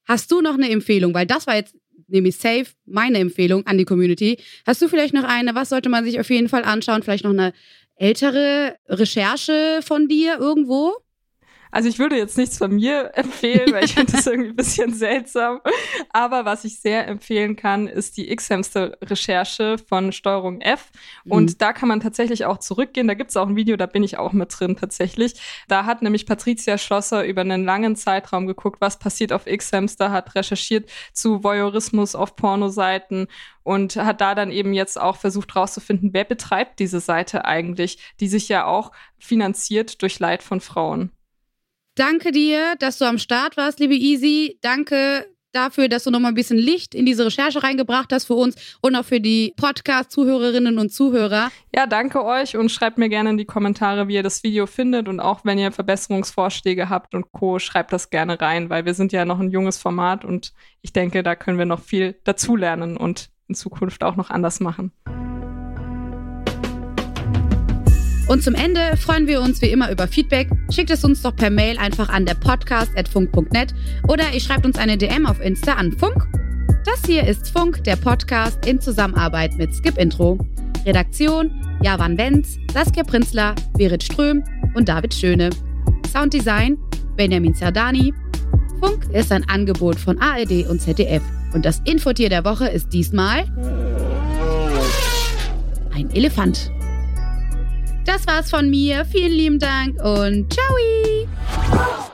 Hast 0.05 0.29
du 0.31 0.41
noch 0.41 0.55
eine 0.55 0.69
Empfehlung? 0.69 1.13
Weil 1.13 1.25
das 1.25 1.47
war 1.47 1.55
jetzt 1.55 1.75
nämlich 2.07 2.35
safe 2.35 2.67
meine 2.85 3.19
Empfehlung 3.19 3.65
an 3.65 3.77
die 3.77 3.85
Community. 3.85 4.37
Hast 4.67 4.81
du 4.81 4.89
vielleicht 4.89 5.13
noch 5.13 5.23
eine? 5.23 5.55
Was 5.55 5.69
sollte 5.69 5.87
man 5.87 6.03
sich 6.03 6.19
auf 6.19 6.29
jeden 6.29 6.49
Fall 6.49 6.63
anschauen? 6.63 7.01
Vielleicht 7.01 7.23
noch 7.23 7.31
eine 7.31 7.53
ältere 7.95 8.75
Recherche 8.89 9.79
von 9.81 10.09
dir 10.09 10.37
irgendwo? 10.39 10.93
Also 11.73 11.89
ich 11.89 11.97
würde 11.97 12.15
jetzt 12.15 12.37
nichts 12.37 12.59
von 12.59 12.75
mir 12.75 13.11
empfehlen, 13.15 13.73
weil 13.73 13.83
ich 13.83 13.95
finde 13.95 14.11
das 14.11 14.27
irgendwie 14.27 14.51
ein 14.51 14.55
bisschen 14.55 14.93
seltsam. 14.93 15.59
Aber 16.11 16.45
was 16.45 16.65
ich 16.65 16.79
sehr 16.79 17.07
empfehlen 17.07 17.55
kann, 17.55 17.87
ist 17.87 18.15
die 18.15 18.31
X-Hamster-Recherche 18.31 19.77
von 19.79 20.11
Steuerung 20.11 20.61
F. 20.61 20.91
Und 21.25 21.49
mhm. 21.49 21.57
da 21.57 21.73
kann 21.73 21.89
man 21.89 21.99
tatsächlich 21.99 22.45
auch 22.45 22.59
zurückgehen. 22.59 23.07
Da 23.07 23.15
gibt 23.15 23.31
es 23.31 23.37
auch 23.37 23.47
ein 23.47 23.55
Video, 23.55 23.75
da 23.75 23.87
bin 23.87 24.03
ich 24.03 24.19
auch 24.19 24.33
mit 24.33 24.53
drin 24.57 24.75
tatsächlich. 24.75 25.33
Da 25.67 25.85
hat 25.85 26.03
nämlich 26.03 26.27
Patricia 26.27 26.77
Schlosser 26.77 27.25
über 27.25 27.41
einen 27.41 27.65
langen 27.65 27.95
Zeitraum 27.95 28.45
geguckt, 28.45 28.79
was 28.79 28.99
passiert 28.99 29.33
auf 29.33 29.47
X-Hamster, 29.47 30.11
hat 30.11 30.35
recherchiert 30.35 30.91
zu 31.11 31.43
Voyeurismus 31.43 32.13
auf 32.13 32.35
Pornoseiten 32.35 33.25
und 33.63 33.95
hat 33.95 34.21
da 34.21 34.35
dann 34.35 34.51
eben 34.51 34.73
jetzt 34.73 35.01
auch 35.01 35.15
versucht 35.15 35.55
herauszufinden, 35.55 36.11
wer 36.13 36.23
betreibt 36.23 36.77
diese 36.79 36.99
Seite 36.99 37.45
eigentlich, 37.45 37.97
die 38.19 38.27
sich 38.27 38.47
ja 38.47 38.65
auch 38.65 38.91
finanziert 39.17 40.03
durch 40.03 40.19
Leid 40.19 40.43
von 40.43 40.61
Frauen. 40.61 41.11
Danke 41.95 42.31
dir, 42.31 42.75
dass 42.79 42.97
du 42.97 43.05
am 43.05 43.19
Start 43.19 43.55
warst, 43.55 43.79
liebe 43.79 43.93
Easy. 43.93 44.57
Danke 44.61 45.27
dafür, 45.51 45.87
dass 45.87 46.05
du 46.05 46.09
noch 46.09 46.19
mal 46.19 46.29
ein 46.29 46.33
bisschen 46.33 46.57
Licht 46.57 46.95
in 46.95 47.05
diese 47.05 47.25
Recherche 47.25 47.61
reingebracht 47.61 48.11
hast 48.11 48.25
für 48.25 48.33
uns 48.33 48.77
und 48.81 48.95
auch 48.95 49.05
für 49.05 49.19
die 49.19 49.53
Podcast-Zuhörerinnen 49.57 50.79
und 50.79 50.91
Zuhörer. 50.91 51.51
Ja, 51.75 51.85
danke 51.85 52.25
euch 52.25 52.57
und 52.57 52.71
schreibt 52.71 52.97
mir 52.97 53.09
gerne 53.09 53.29
in 53.29 53.37
die 53.37 53.45
Kommentare, 53.45 54.07
wie 54.07 54.15
ihr 54.15 54.23
das 54.23 54.41
Video 54.41 54.65
findet 54.65 55.07
und 55.07 55.19
auch 55.19 55.45
wenn 55.45 55.59
ihr 55.59 55.71
Verbesserungsvorschläge 55.71 56.89
habt 56.89 57.13
und 57.13 57.31
Co., 57.31 57.59
schreibt 57.59 57.93
das 57.93 58.09
gerne 58.09 58.41
rein, 58.41 58.71
weil 58.71 58.85
wir 58.85 58.95
sind 58.95 59.11
ja 59.11 59.25
noch 59.25 59.39
ein 59.39 59.51
junges 59.51 59.77
Format 59.77 60.25
und 60.25 60.53
ich 60.81 60.93
denke, 60.93 61.21
da 61.21 61.35
können 61.35 61.59
wir 61.59 61.65
noch 61.65 61.81
viel 61.81 62.19
dazulernen 62.23 62.97
und 62.97 63.29
in 63.47 63.53
Zukunft 63.53 64.03
auch 64.03 64.15
noch 64.15 64.31
anders 64.31 64.59
machen. 64.59 64.91
Und 68.27 68.41
zum 68.41 68.55
Ende 68.55 68.95
freuen 68.97 69.27
wir 69.27 69.41
uns 69.41 69.61
wie 69.61 69.67
immer 69.67 69.91
über 69.91 70.07
Feedback. 70.07 70.49
Schickt 70.73 70.89
es 70.89 71.03
uns 71.03 71.21
doch 71.21 71.35
per 71.35 71.49
Mail 71.49 71.77
einfach 71.77 72.09
an 72.09 72.25
der 72.25 72.35
podcast.funk.net 72.35 73.73
oder 74.07 74.31
ihr 74.31 74.39
schreibt 74.39 74.65
uns 74.65 74.77
eine 74.77 74.97
DM 74.97 75.25
auf 75.25 75.41
Insta 75.41 75.73
an 75.73 75.91
Funk. 75.91 76.25
Das 76.85 77.01
hier 77.05 77.27
ist 77.27 77.49
Funk, 77.49 77.83
der 77.83 77.97
Podcast 77.97 78.65
in 78.65 78.79
Zusammenarbeit 78.79 79.57
mit 79.57 79.73
Skip 79.75 79.97
Intro. 79.97 80.37
Redaktion 80.85 81.51
Javan 81.81 82.17
Wenz, 82.17 82.57
Saskia 82.73 83.03
Prinzler, 83.03 83.55
Berit 83.77 84.03
Ström 84.03 84.43
und 84.73 84.87
David 84.87 85.13
Schöne. 85.13 85.49
Sounddesign 86.11 86.77
Benjamin 87.17 87.53
Zerdani. 87.53 88.13
Funk 88.79 89.05
ist 89.11 89.31
ein 89.33 89.47
Angebot 89.49 89.99
von 89.99 90.19
ARD 90.19 90.67
und 90.69 90.81
ZDF. 90.81 91.21
Und 91.53 91.65
das 91.65 91.81
Infotier 91.85 92.29
der 92.29 92.45
Woche 92.45 92.67
ist 92.67 92.93
diesmal 92.93 93.45
ein 95.93 96.09
Elefant. 96.11 96.71
Das 98.05 98.27
war's 98.27 98.49
von 98.49 98.69
mir. 98.69 99.05
Vielen 99.05 99.31
lieben 99.31 99.59
Dank 99.59 100.01
und 100.03 100.53
ciao! 100.53 102.12